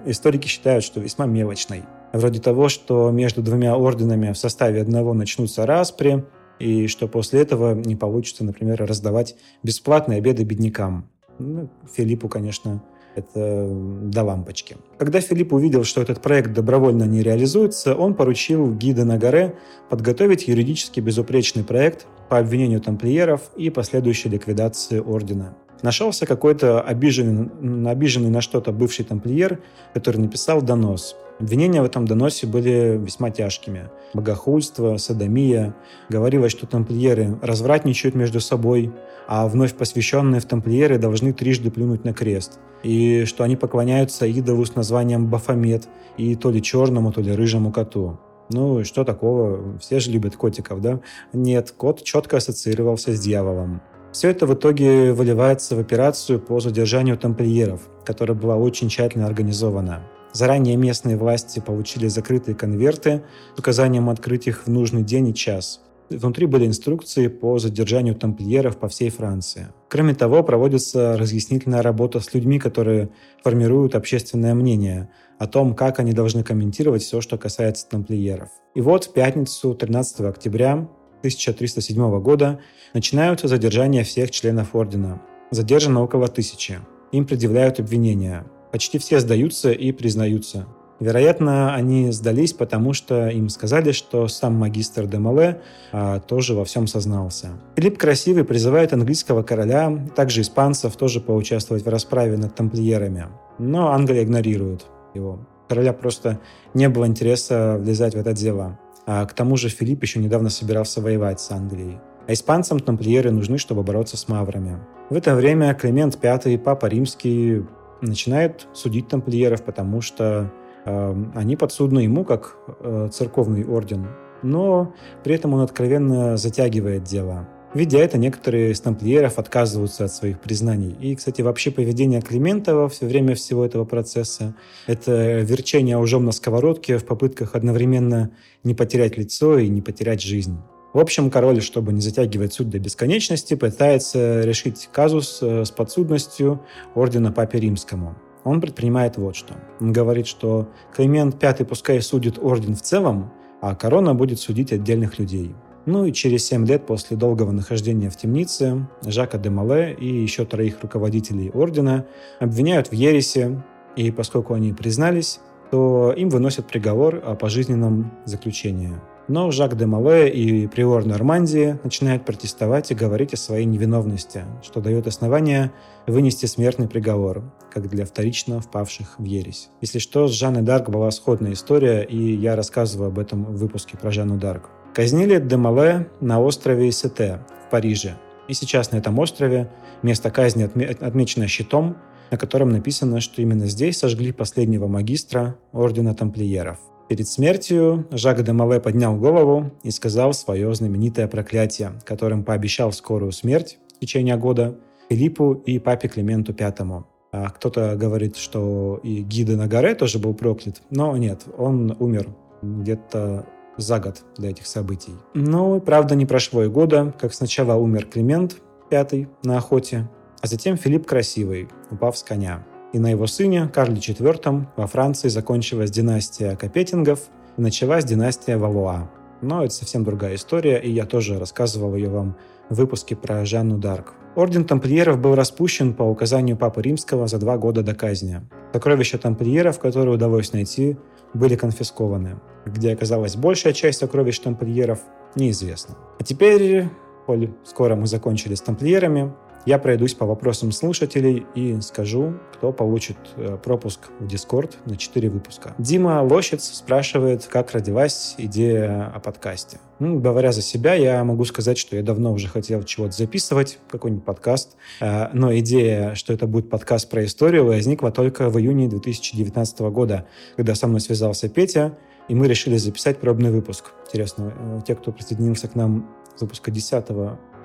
историки 0.04 0.46
считают, 0.46 0.84
что 0.84 1.00
весьма 1.00 1.24
мелочной 1.24 1.84
вроде 2.12 2.40
того, 2.40 2.68
что 2.68 3.10
между 3.10 3.42
двумя 3.42 3.74
орденами 3.76 4.32
в 4.32 4.38
составе 4.38 4.82
одного 4.82 5.14
начнутся 5.14 5.66
распри, 5.66 6.24
и 6.58 6.86
что 6.86 7.08
после 7.08 7.40
этого 7.40 7.74
не 7.74 7.96
получится, 7.96 8.44
например, 8.44 8.84
раздавать 8.84 9.34
бесплатные 9.62 10.18
обеды 10.18 10.44
беднякам. 10.44 11.08
Ну, 11.38 11.68
Филиппу, 11.94 12.28
конечно, 12.28 12.82
это 13.14 13.68
до 13.70 14.22
лампочки. 14.22 14.76
Когда 14.98 15.20
Филипп 15.20 15.52
увидел, 15.52 15.84
что 15.84 16.00
этот 16.00 16.22
проект 16.22 16.52
добровольно 16.52 17.04
не 17.04 17.22
реализуется, 17.22 17.94
он 17.94 18.14
поручил 18.14 18.74
гида 18.74 19.04
на 19.04 19.18
горе 19.18 19.56
подготовить 19.90 20.48
юридически 20.48 21.00
безупречный 21.00 21.64
проект 21.64 22.06
по 22.28 22.38
обвинению 22.38 22.80
тамплиеров 22.80 23.50
и 23.56 23.70
последующей 23.70 24.28
ликвидации 24.28 24.98
ордена. 24.98 25.56
Нашелся 25.82 26.26
какой-то 26.26 26.80
обиженный, 26.80 27.90
обиженный 27.90 28.30
на 28.30 28.40
что-то 28.40 28.72
бывший 28.72 29.04
тамплиер, 29.04 29.60
который 29.94 30.18
написал 30.18 30.62
донос– 30.62 31.16
Обвинения 31.42 31.82
в 31.82 31.84
этом 31.84 32.06
доносе 32.06 32.46
были 32.46 33.00
весьма 33.02 33.30
тяжкими. 33.30 33.90
Богохульство, 34.14 34.96
садомия. 34.96 35.74
Говорилось, 36.08 36.52
что 36.52 36.66
тамплиеры 36.66 37.36
развратничают 37.42 38.14
между 38.14 38.40
собой, 38.40 38.92
а 39.26 39.48
вновь 39.48 39.74
посвященные 39.74 40.40
в 40.40 40.44
тамплиеры 40.44 40.98
должны 40.98 41.32
трижды 41.32 41.72
плюнуть 41.72 42.04
на 42.04 42.12
крест. 42.12 42.60
И 42.84 43.24
что 43.24 43.42
они 43.42 43.56
поклоняются 43.56 44.24
идолу 44.26 44.64
с 44.64 44.76
названием 44.76 45.26
Бафомет 45.26 45.88
и 46.16 46.36
то 46.36 46.52
ли 46.52 46.62
черному, 46.62 47.12
то 47.12 47.20
ли 47.20 47.32
рыжему 47.32 47.72
коту. 47.72 48.20
Ну, 48.50 48.84
что 48.84 49.02
такого? 49.02 49.78
Все 49.78 49.98
же 49.98 50.12
любят 50.12 50.36
котиков, 50.36 50.80
да? 50.80 51.00
Нет, 51.32 51.72
кот 51.76 52.04
четко 52.04 52.36
ассоциировался 52.36 53.16
с 53.16 53.20
дьяволом. 53.20 53.80
Все 54.12 54.28
это 54.28 54.46
в 54.46 54.52
итоге 54.52 55.12
выливается 55.14 55.74
в 55.74 55.78
операцию 55.78 56.38
по 56.38 56.60
задержанию 56.60 57.16
тамплиеров, 57.16 57.88
которая 58.04 58.36
была 58.36 58.56
очень 58.56 58.90
тщательно 58.90 59.26
организована. 59.26 60.02
Заранее 60.34 60.76
местные 60.76 61.16
власти 61.16 61.60
получили 61.60 62.08
закрытые 62.08 62.54
конверты 62.54 63.22
с 63.56 63.58
указанием 63.58 64.10
открыть 64.10 64.46
их 64.46 64.66
в 64.66 64.70
нужный 64.70 65.02
день 65.02 65.28
и 65.28 65.34
час. 65.34 65.80
Внутри 66.10 66.44
были 66.44 66.66
инструкции 66.66 67.28
по 67.28 67.58
задержанию 67.58 68.14
тамплиеров 68.14 68.76
по 68.76 68.88
всей 68.88 69.08
Франции. 69.08 69.68
Кроме 69.88 70.14
того, 70.14 70.42
проводится 70.42 71.16
разъяснительная 71.16 71.80
работа 71.80 72.20
с 72.20 72.34
людьми, 72.34 72.58
которые 72.58 73.08
формируют 73.42 73.94
общественное 73.94 74.54
мнение 74.54 75.08
о 75.38 75.46
том, 75.46 75.74
как 75.74 76.00
они 76.00 76.12
должны 76.12 76.44
комментировать 76.44 77.02
все, 77.02 77.22
что 77.22 77.38
касается 77.38 77.88
тамплиеров. 77.88 78.50
И 78.74 78.82
вот 78.82 79.04
в 79.04 79.12
пятницу, 79.14 79.74
13 79.74 80.20
октября 80.20 80.86
1307 81.22 82.20
года, 82.20 82.58
начинаются 82.94 83.46
задержания 83.46 84.02
всех 84.02 84.32
членов 84.32 84.74
ордена. 84.74 85.22
Задержано 85.52 86.02
около 86.02 86.26
тысячи. 86.26 86.80
Им 87.12 87.26
предъявляют 87.26 87.78
обвинения. 87.78 88.44
Почти 88.72 88.98
все 88.98 89.20
сдаются 89.20 89.70
и 89.70 89.92
признаются. 89.92 90.66
Вероятно, 90.98 91.74
они 91.74 92.12
сдались, 92.12 92.52
потому 92.52 92.92
что 92.92 93.28
им 93.28 93.48
сказали, 93.48 93.92
что 93.92 94.28
сам 94.28 94.54
магистр 94.54 95.06
Демале 95.06 95.60
а, 95.90 96.20
тоже 96.20 96.54
во 96.54 96.64
всем 96.64 96.86
сознался. 96.86 97.50
Филипп 97.76 97.98
Красивый 97.98 98.44
призывает 98.44 98.92
английского 98.92 99.42
короля, 99.42 100.08
также 100.14 100.42
испанцев, 100.42 100.96
тоже 100.96 101.20
поучаствовать 101.20 101.84
в 101.84 101.88
расправе 101.88 102.36
над 102.36 102.54
тамплиерами. 102.54 103.26
Но 103.58 103.88
Англия 103.90 104.22
игнорирует 104.22 104.86
его. 105.14 105.40
Короля 105.68 105.92
просто 105.92 106.38
не 106.74 106.88
было 106.88 107.06
интереса 107.06 107.78
влезать 107.80 108.14
в 108.14 108.18
это 108.18 108.32
дело. 108.32 108.78
А 109.06 109.26
к 109.26 109.32
тому 109.32 109.56
же 109.56 109.68
Филипп 109.68 110.02
еще 110.02 110.20
недавно 110.20 110.48
собирался 110.48 111.00
воевать 111.00 111.40
с 111.40 111.50
Англией. 111.50 111.98
А 112.28 112.32
испанцам 112.32 112.78
тамплиеры 112.78 113.30
нужны, 113.30 113.58
чтобы 113.58 113.82
бороться 113.82 114.16
с 114.16 114.28
маврами. 114.28 114.78
В 115.10 115.14
это 115.16 115.34
время 115.34 115.74
Климент 115.74 116.18
V, 116.22 116.58
Папа 116.58 116.86
Римский, 116.86 117.64
начинает 118.00 118.68
судить 118.72 119.08
тамплиеров, 119.08 119.62
потому 119.62 120.00
что 120.00 120.52
э, 120.84 121.24
они 121.34 121.56
подсудны 121.56 122.00
ему 122.00 122.24
как 122.24 122.56
э, 122.80 123.08
церковный 123.12 123.64
орден, 123.64 124.08
но 124.42 124.94
при 125.24 125.34
этом 125.34 125.54
он 125.54 125.60
откровенно 125.60 126.36
затягивает 126.36 127.04
дело. 127.04 127.48
Видя 127.74 127.98
это, 127.98 128.18
некоторые 128.18 128.72
из 128.72 128.80
тамплиеров 128.80 129.38
отказываются 129.38 130.04
от 130.04 130.12
своих 130.12 130.40
признаний. 130.40 130.94
И, 131.00 131.16
кстати, 131.16 131.40
вообще 131.40 131.70
поведение 131.70 132.20
Климентова 132.20 132.90
все 132.90 133.06
время 133.06 133.34
всего 133.34 133.64
этого 133.64 133.86
процесса— 133.86 134.54
это 134.86 135.40
верчение 135.40 135.96
ужом 135.96 136.26
на 136.26 136.32
сковородке 136.32 136.98
в 136.98 137.06
попытках 137.06 137.54
одновременно 137.54 138.30
не 138.62 138.74
потерять 138.74 139.16
лицо 139.16 139.58
и 139.58 139.70
не 139.70 139.80
потерять 139.80 140.20
жизнь. 140.20 140.58
В 140.92 140.98
общем, 140.98 141.30
король, 141.30 141.62
чтобы 141.62 141.94
не 141.94 142.02
затягивать 142.02 142.52
суд 142.52 142.68
до 142.68 142.78
бесконечности, 142.78 143.54
пытается 143.54 144.42
решить 144.42 144.90
казус 144.92 145.38
э, 145.40 145.64
с 145.64 145.70
подсудностью 145.70 146.60
ордена 146.94 147.32
Папе 147.32 147.58
Римскому. 147.58 148.16
Он 148.44 148.60
предпринимает 148.60 149.16
вот 149.16 149.34
что. 149.34 149.54
Он 149.80 149.94
говорит, 149.94 150.26
что 150.26 150.68
Климент 150.94 151.42
V 151.42 151.64
пускай 151.64 152.02
судит 152.02 152.38
орден 152.38 152.74
в 152.74 152.82
целом, 152.82 153.32
а 153.62 153.74
корона 153.74 154.14
будет 154.14 154.40
судить 154.40 154.72
отдельных 154.72 155.18
людей. 155.18 155.54
Ну 155.84 156.04
и 156.04 156.12
через 156.12 156.46
7 156.46 156.64
лет 156.66 156.86
после 156.86 157.16
долгого 157.16 157.50
нахождения 157.50 158.08
в 158.08 158.16
темнице 158.16 158.86
Жака 159.04 159.38
де 159.38 159.50
Мале 159.50 159.92
и 159.94 160.06
еще 160.06 160.44
троих 160.44 160.80
руководителей 160.80 161.50
ордена 161.50 162.06
обвиняют 162.38 162.88
в 162.88 162.92
ересе, 162.92 163.62
и 163.96 164.12
поскольку 164.12 164.54
они 164.54 164.72
признались, 164.72 165.40
то 165.72 166.12
им 166.16 166.28
выносят 166.28 166.68
приговор 166.68 167.20
о 167.24 167.34
пожизненном 167.34 168.12
заключении. 168.26 168.92
Но 169.26 169.50
Жак 169.50 169.76
де 169.76 169.86
Мале 169.86 170.28
и 170.28 170.68
приор 170.68 171.04
Нормандии 171.04 171.78
начинают 171.82 172.24
протестовать 172.24 172.92
и 172.92 172.94
говорить 172.94 173.34
о 173.34 173.36
своей 173.36 173.64
невиновности, 173.64 174.44
что 174.62 174.80
дает 174.80 175.08
основание 175.08 175.72
вынести 176.06 176.46
смертный 176.46 176.88
приговор, 176.88 177.42
как 177.72 177.88
для 177.88 178.04
вторично 178.04 178.60
впавших 178.60 179.18
в 179.18 179.24
ересь. 179.24 179.70
Если 179.80 179.98
что, 179.98 180.28
с 180.28 180.32
Жанной 180.32 180.62
Дарк 180.62 180.90
была 180.90 181.10
сходная 181.10 181.54
история, 181.54 182.02
и 182.02 182.34
я 182.36 182.54
рассказываю 182.54 183.08
об 183.08 183.18
этом 183.18 183.44
в 183.44 183.56
выпуске 183.56 183.96
про 183.96 184.12
Жанну 184.12 184.38
Дарк. 184.38 184.70
Казнили 184.94 185.38
де 185.38 185.56
Мале 185.56 186.06
на 186.20 186.40
острове 186.40 186.92
Сете 186.92 187.38
в 187.66 187.70
Париже. 187.70 188.16
И 188.48 188.54
сейчас 188.54 188.92
на 188.92 188.98
этом 188.98 189.18
острове 189.18 189.68
место 190.02 190.30
казни 190.30 190.64
отмечено 191.00 191.48
щитом, 191.48 191.96
на 192.30 192.38
котором 192.38 192.70
написано, 192.70 193.20
что 193.20 193.42
именно 193.42 193.66
здесь 193.66 193.98
сожгли 193.98 194.32
последнего 194.32 194.88
магистра 194.88 195.56
Ордена 195.72 196.14
Тамплиеров– 196.14 196.78
Перед 197.12 197.28
смертью 197.28 198.06
Жак 198.10 198.42
де 198.42 198.52
Мале 198.52 198.80
поднял 198.80 199.16
голову 199.16 199.70
и 199.82 199.90
сказал 199.90 200.32
свое 200.32 200.74
знаменитое 200.74 201.28
проклятие, 201.28 201.92
которым 202.04 202.42
пообещал 202.42 202.90
скорую 202.90 203.32
смерть 203.32 203.78
в 203.96 204.00
течение 204.00 204.36
года 204.36 204.78
Филиппу 205.10 205.52
и 205.52 205.78
папе 205.78 206.08
Клименту 206.08 206.54
V. 206.58 207.04
А 207.32 207.50
кто-то 207.50 207.96
говорит, 207.96 208.36
что 208.36 208.98
и 209.02 209.20
Гида 209.20 209.58
Нагаре 209.58 209.94
тоже 209.94 210.18
был 210.18 210.32
проклят, 210.32 210.80
но 210.88 211.14
нет, 211.18 211.42
он 211.58 211.94
умер 211.98 212.28
где-то 212.62 213.44
за 213.76 213.98
год 213.98 214.22
до 214.36 214.48
этих 214.48 214.66
событий. 214.66 215.14
Но, 215.34 215.80
правда, 215.80 216.14
не 216.14 216.26
прошло 216.26 216.64
и 216.64 216.68
года, 216.68 217.14
как 217.18 217.34
сначала 217.34 217.74
умер 217.74 218.06
Климент 218.06 218.56
V 218.90 219.26
на 219.44 219.58
охоте, 219.58 220.08
а 220.40 220.46
затем 220.46 220.76
Филипп 220.76 221.06
Красивый, 221.06 221.68
упав 221.90 222.16
с 222.16 222.22
коня 222.22 222.64
и 222.92 222.98
на 222.98 223.10
его 223.10 223.26
сыне 223.26 223.68
Карле 223.72 223.96
IV 223.96 224.66
во 224.76 224.86
Франции 224.86 225.28
закончилась 225.28 225.90
династия 225.90 226.56
Капетингов 226.56 227.20
и 227.56 227.60
началась 227.60 228.04
династия 228.04 228.58
Валуа. 228.58 229.10
Но 229.40 229.64
это 229.64 229.74
совсем 229.74 230.04
другая 230.04 230.36
история, 230.36 230.78
и 230.78 230.90
я 230.90 231.04
тоже 231.04 231.38
рассказывал 231.38 231.96
ее 231.96 232.10
вам 232.10 232.36
в 232.68 232.76
выпуске 232.76 233.16
про 233.16 233.44
Жанну 233.44 233.78
Дарк. 233.78 234.14
Орден 234.36 234.64
тамплиеров 234.64 235.18
был 235.18 235.34
распущен 235.34 235.94
по 235.94 236.04
указанию 236.04 236.56
Папы 236.56 236.80
Римского 236.82 237.26
за 237.26 237.38
два 237.38 237.58
года 237.58 237.82
до 237.82 237.94
казни. 237.94 238.40
Сокровища 238.72 239.18
тамплиеров, 239.18 239.78
которые 239.78 240.14
удалось 240.14 240.52
найти, 240.52 240.96
были 241.34 241.56
конфискованы. 241.56 242.40
Где 242.64 242.92
оказалась 242.92 243.36
большая 243.36 243.72
часть 243.72 243.98
сокровищ 243.98 244.38
тамплиеров, 244.38 245.00
неизвестно. 245.34 245.96
А 246.18 246.24
теперь, 246.24 246.88
коль 247.26 247.50
скоро 247.64 247.96
мы 247.96 248.06
закончили 248.06 248.54
с 248.54 248.60
тамплиерами, 248.60 249.32
я 249.64 249.78
пройдусь 249.78 250.14
по 250.14 250.26
вопросам 250.26 250.72
слушателей 250.72 251.46
и 251.54 251.80
скажу, 251.80 252.34
кто 252.54 252.72
получит 252.72 253.16
э, 253.36 253.56
пропуск 253.62 254.00
в 254.18 254.26
Discord 254.26 254.74
на 254.86 254.96
4 254.96 255.30
выпуска. 255.30 255.74
Дима 255.78 256.22
Лощец 256.22 256.64
спрашивает, 256.64 257.46
как 257.46 257.72
родилась 257.72 258.34
идея 258.38 259.12
о 259.14 259.20
подкасте. 259.20 259.78
Ну, 259.98 260.18
говоря 260.18 260.50
за 260.50 260.62
себя, 260.62 260.94
я 260.94 261.22
могу 261.22 261.44
сказать, 261.44 261.78
что 261.78 261.94
я 261.94 262.02
давно 262.02 262.32
уже 262.32 262.48
хотел 262.48 262.82
чего-то 262.82 263.12
записывать, 263.12 263.78
какой-нибудь 263.88 264.24
подкаст, 264.24 264.76
э, 265.00 265.28
но 265.32 265.56
идея, 265.58 266.14
что 266.14 266.32
это 266.32 266.46
будет 266.46 266.68
подкаст 266.68 267.08
про 267.08 267.24
историю, 267.24 267.64
возникла 267.64 268.10
только 268.10 268.50
в 268.50 268.58
июне 268.58 268.88
2019 268.88 269.80
года, 269.80 270.26
когда 270.56 270.74
со 270.74 270.88
мной 270.88 271.00
связался 271.00 271.48
Петя, 271.48 271.96
и 272.28 272.34
мы 272.34 272.48
решили 272.48 272.76
записать 272.76 273.18
пробный 273.18 273.50
выпуск. 273.50 273.92
Интересно, 274.06 274.52
э, 274.56 274.80
те, 274.86 274.96
кто 274.96 275.12
присоединился 275.12 275.68
к 275.68 275.76
нам 275.76 276.08
с 276.36 276.40
выпуска 276.40 276.70
10 276.70 277.06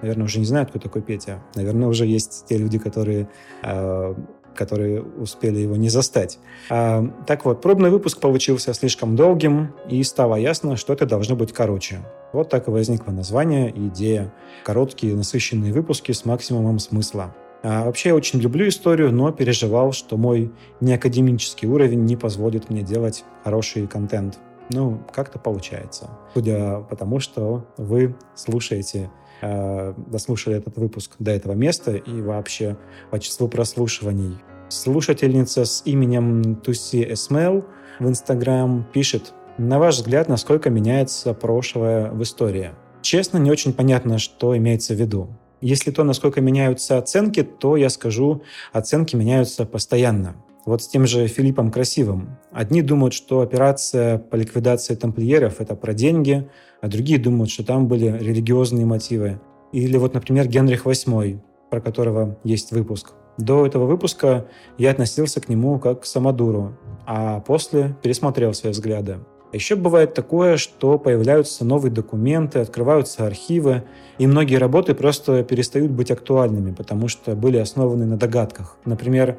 наверное, 0.02 0.26
уже 0.26 0.40
не 0.40 0.46
знают, 0.46 0.70
кто 0.70 0.80
такой 0.80 1.02
Петя. 1.02 1.42
Наверное, 1.56 1.88
уже 1.88 2.06
есть 2.06 2.46
те 2.48 2.58
люди, 2.58 2.80
которые 2.80 3.30
э, 3.64 4.16
которые 4.58 5.04
успели 5.04 5.60
его 5.60 5.78
не 5.78 5.88
застать. 5.88 6.40
А, 6.70 7.08
так 7.26 7.46
вот, 7.46 7.62
пробный 7.62 7.90
выпуск 7.90 8.20
получился 8.20 8.74
слишком 8.74 9.16
долгим, 9.16 9.74
и 9.88 10.04
стало 10.04 10.36
ясно, 10.36 10.76
что 10.76 10.94
это 10.94 11.06
должно 11.06 11.36
быть 11.36 11.54
короче. 11.54 12.00
Вот 12.34 12.50
так 12.50 12.68
и 12.68 12.72
возникло 12.72 13.12
название 13.12 13.70
и 13.70 13.88
идея. 13.88 14.34
Короткие, 14.66 15.16
насыщенные 15.16 15.72
выпуски 15.72 16.12
с 16.12 16.26
максимумом 16.26 16.80
смысла. 16.80 17.34
А 17.64 17.86
вообще 17.86 18.10
я 18.10 18.16
очень 18.16 18.40
люблю 18.40 18.68
историю, 18.68 19.12
но 19.12 19.32
переживал, 19.32 19.92
что 19.94 20.18
мой 20.18 20.52
неакадемический 20.82 21.68
уровень 21.68 22.06
не 22.06 22.16
позволит 22.16 22.70
мне 22.70 22.82
делать 22.82 23.24
хороший 23.44 23.88
контент. 23.88 24.40
Ну, 24.70 25.00
как-то 25.14 25.40
получается. 25.40 26.10
Судя 26.34 26.82
по 26.82 26.96
тому, 26.96 27.20
что 27.20 27.66
вы 27.78 28.16
слушаете 28.36 29.10
э, 29.42 29.94
дослушали 30.08 30.58
этот 30.58 30.78
выпуск 30.78 31.12
до 31.20 31.32
этого 31.32 31.54
места 31.54 31.96
и 31.96 32.22
вообще 32.22 32.78
по 33.12 33.20
числу 33.20 33.48
прослушиваний. 33.48 34.38
Слушательница 34.70 35.66
с 35.66 35.82
именем 35.86 36.56
Туси 36.56 37.14
Эсмел 37.14 37.66
в 38.00 38.08
Инстаграм 38.08 38.86
пишет, 38.94 39.34
на 39.58 39.80
ваш 39.80 39.96
взгляд, 39.96 40.28
насколько 40.28 40.70
меняется 40.70 41.34
прошлое 41.34 42.12
в 42.12 42.22
истории? 42.22 42.72
Честно, 43.02 43.38
не 43.38 43.50
очень 43.50 43.74
понятно, 43.74 44.20
что 44.20 44.56
имеется 44.58 44.94
в 44.94 44.98
виду. 44.98 45.30
Если 45.62 45.90
то, 45.90 46.04
насколько 46.04 46.42
меняются 46.42 46.98
оценки, 46.98 47.42
то 47.42 47.78
я 47.78 47.90
скажу, 47.90 48.44
оценки 48.74 49.16
меняются 49.16 49.66
постоянно. 49.66 50.36
Вот 50.66 50.84
с 50.84 50.88
тем 50.88 51.08
же 51.08 51.28
Филиппом 51.28 51.72
Красивым. 51.72 52.38
Одни 52.52 52.82
думают, 52.82 53.14
что 53.14 53.40
операция 53.40 54.18
по 54.18 54.36
ликвидации 54.36 54.96
тамплиеров– 54.96 55.56
это 55.62 55.76
про 55.76 55.94
деньги, 55.94 56.50
а 56.82 56.88
другие 56.88 57.20
думают, 57.20 57.50
что 57.50 57.66
там 57.66 57.88
были 57.88 58.18
религиозные 58.18 58.86
мотивы. 58.86 59.40
Или 59.72 59.98
вот, 59.98 60.14
например, 60.14 60.48
Генрих 60.48 60.86
VIII, 60.86 61.40
про 61.70 61.82
которого 61.82 62.38
есть 62.44 62.72
выпуск. 62.72 63.14
До 63.38 63.66
этого 63.66 63.86
выпуска 63.86 64.48
я 64.78 64.92
относился 64.92 65.42
к 65.42 65.50
нему 65.50 65.80
как 65.80 66.02
к 66.02 66.06
самодуру, 66.06 66.78
а 67.06 67.40
после 67.42 67.96
пересмотрел 68.02 68.54
свои 68.54 68.72
взгляды. 68.72 69.18
Еще 69.54 69.76
бывает 69.76 70.14
такое, 70.14 70.58
что 70.58 71.00
появляются 71.00 71.64
новые 71.64 71.92
документы, 71.92 72.60
открываются 72.60 73.26
архивы, 73.26 73.84
и 74.18 74.28
многие 74.28 74.58
работы 74.58 74.94
просто 74.94 75.44
перестают 75.44 75.92
быть 75.92 76.12
актуальными, 76.12 76.74
потому 76.74 77.08
что 77.08 77.36
были 77.36 77.58
основаны 77.58 78.06
на 78.06 78.18
догадках. 78.18 78.78
Например, 78.84 79.38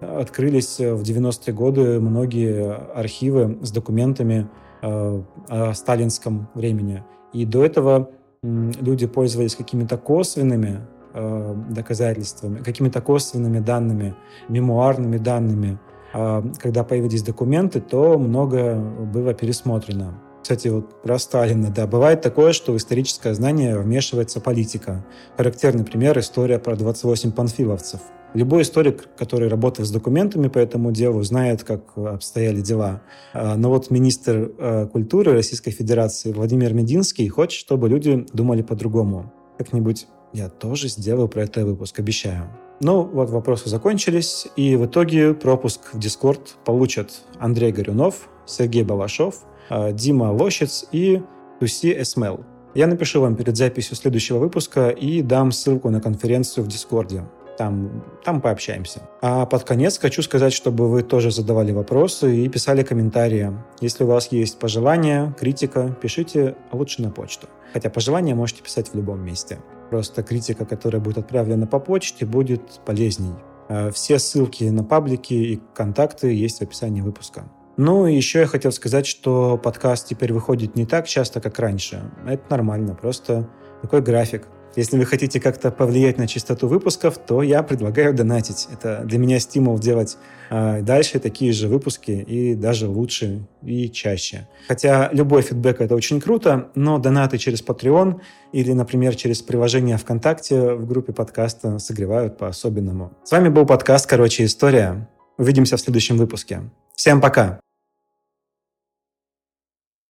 открылись 0.00 0.78
в 0.78 1.02
90-е 1.02 1.54
годы 1.54 2.00
многие 2.00 2.72
архивы 2.94 3.58
с 3.62 3.70
документами 3.70 4.48
о 4.82 5.72
сталинском 5.74 6.48
времени. 6.54 7.04
И 7.32 7.46
до 7.46 7.64
этого 7.64 8.10
люди 8.42 9.06
пользовались 9.06 9.54
какими-то 9.54 9.96
косвенными 9.96 10.80
э, 11.14 11.54
доказательствами, 11.70 12.58
какими-то 12.62 13.00
косвенными 13.00 13.60
данными, 13.60 14.14
мемуарными 14.48 15.18
данными. 15.18 15.78
А 16.12 16.44
когда 16.58 16.84
появились 16.84 17.22
документы, 17.22 17.80
то 17.80 18.18
много 18.18 18.74
было 18.74 19.32
пересмотрено. 19.32 20.20
Кстати, 20.42 20.68
вот 20.68 21.02
про 21.02 21.18
Сталина, 21.18 21.70
да, 21.70 21.86
бывает 21.86 22.20
такое, 22.20 22.52
что 22.52 22.72
в 22.72 22.76
историческое 22.76 23.32
знание 23.32 23.78
вмешивается 23.78 24.40
политика. 24.40 25.04
Характерный 25.36 25.84
пример– 25.84 26.18
история 26.20 26.58
про 26.58 26.74
28 26.74 27.30
панфиловцев– 27.30 28.00
Любой 28.34 28.62
историк, 28.62 29.08
который 29.16 29.48
работает 29.48 29.86
с 29.86 29.92
документами 29.92 30.48
по 30.48 30.58
этому 30.58 30.90
делу, 30.90 31.22
знает, 31.22 31.64
как 31.64 31.96
обстояли 31.96 32.62
дела. 32.62 33.02
А, 33.34 33.56
но 33.56 33.68
вот 33.68 33.90
министр 33.90 34.52
э, 34.58 34.86
культуры 34.86 35.32
Российской 35.32 35.70
Федерации 35.70 36.32
Владимир 36.32 36.72
Мединский 36.72 37.28
хочет, 37.28 37.60
чтобы 37.60 37.90
люди 37.90 38.26
думали 38.32 38.62
по-другому. 38.62 39.30
Как-нибудь 39.58 40.06
я 40.32 40.48
тоже 40.48 40.88
сделаю 40.88 41.28
про 41.28 41.42
это 41.42 41.66
выпуск, 41.66 41.98
обещаю. 41.98 42.44
Ну, 42.80 43.02
вот 43.02 43.28
вопросы 43.28 43.68
закончились, 43.68 44.48
и 44.56 44.76
в 44.76 44.86
итоге 44.86 45.34
пропуск 45.34 45.92
в 45.92 45.98
Дискорд 45.98 46.56
получат 46.64 47.22
Андрей 47.38 47.70
Горюнов, 47.70 48.28
Сергей 48.46 48.82
Балашов, 48.82 49.44
э, 49.68 49.92
Дима 49.92 50.32
Лощец 50.32 50.86
и 50.90 51.22
Туси 51.60 51.92
Эсмел. 51.92 52.40
Я 52.74 52.86
напишу 52.86 53.20
вам 53.20 53.36
перед 53.36 53.58
записью 53.58 53.94
следующего 53.94 54.38
выпуска 54.38 54.88
и 54.88 55.20
дам 55.20 55.52
ссылку 55.52 55.90
на 55.90 56.00
конференцию 56.00 56.64
в 56.64 56.68
Дискорде. 56.68 57.24
Там, 57.62 58.02
там 58.24 58.40
пообщаемся. 58.40 59.02
А 59.20 59.46
под 59.46 59.62
конец 59.62 59.96
хочу 59.96 60.20
сказать, 60.22 60.52
чтобы 60.52 60.90
вы 60.90 61.04
тоже 61.04 61.30
задавали 61.30 61.70
вопросы 61.70 62.36
и 62.36 62.48
писали 62.48 62.82
комментарии. 62.82 63.52
Если 63.80 64.02
у 64.02 64.08
вас 64.08 64.32
есть 64.32 64.58
пожелания, 64.58 65.32
критика, 65.38 65.96
пишите 66.02 66.56
лучше 66.72 67.02
на 67.02 67.12
почту. 67.12 67.46
Хотя 67.72 67.88
пожелания 67.88 68.34
можете 68.34 68.64
писать 68.64 68.88
в 68.88 68.96
любом 68.96 69.24
месте. 69.24 69.60
Просто 69.90 70.24
критика, 70.24 70.64
которая 70.64 71.00
будет 71.00 71.18
отправлена 71.18 71.68
по 71.68 71.78
почте, 71.78 72.26
будет 72.26 72.80
полезней. 72.84 73.34
А 73.68 73.92
все 73.92 74.18
ссылки 74.18 74.64
на 74.64 74.82
паблики 74.82 75.34
и 75.34 75.60
контакты 75.72 76.34
есть 76.34 76.58
в 76.58 76.62
описании 76.62 77.00
выпуска. 77.00 77.44
Ну 77.76 78.08
и 78.08 78.16
еще 78.16 78.40
я 78.40 78.46
хотел 78.46 78.72
сказать, 78.72 79.06
что 79.06 79.56
подкаст 79.56 80.08
теперь 80.08 80.32
выходит 80.32 80.74
не 80.74 80.84
так 80.84 81.06
часто, 81.06 81.40
как 81.40 81.60
раньше. 81.60 82.10
Это 82.26 82.42
нормально, 82.50 82.96
просто 82.96 83.48
такой 83.82 84.00
график. 84.00 84.48
Если 84.74 84.96
вы 84.96 85.04
хотите 85.04 85.38
как-то 85.40 85.70
повлиять 85.70 86.18
на 86.18 86.26
частоту 86.26 86.66
выпусков, 86.66 87.18
то 87.18 87.42
я 87.42 87.62
предлагаю 87.62 88.14
донатить. 88.14 88.68
Это 88.72 89.02
для 89.04 89.18
меня 89.18 89.38
стимул 89.38 89.78
делать 89.78 90.16
э, 90.50 90.80
дальше 90.82 91.18
такие 91.18 91.52
же 91.52 91.68
выпуски 91.68 92.10
и 92.10 92.54
даже 92.54 92.88
лучше 92.88 93.46
и 93.62 93.90
чаще. 93.90 94.48
Хотя 94.68 95.10
любой 95.12 95.42
фидбэк 95.42 95.80
это 95.80 95.94
очень 95.94 96.20
круто, 96.20 96.70
но 96.74 96.98
донаты 96.98 97.38
через 97.38 97.62
Patreon 97.62 98.20
или, 98.52 98.72
например, 98.72 99.14
через 99.14 99.42
приложение 99.42 99.98
ВКонтакте 99.98 100.72
в 100.74 100.86
группе 100.86 101.12
подкаста 101.12 101.78
согревают 101.78 102.38
по-особенному. 102.38 103.12
С 103.24 103.32
вами 103.32 103.48
был 103.48 103.66
подкаст 103.66 104.06
«Короче, 104.06 104.44
история». 104.44 105.08
Увидимся 105.38 105.76
в 105.76 105.80
следующем 105.80 106.16
выпуске. 106.16 106.62
Всем 106.94 107.20
пока! 107.20 107.60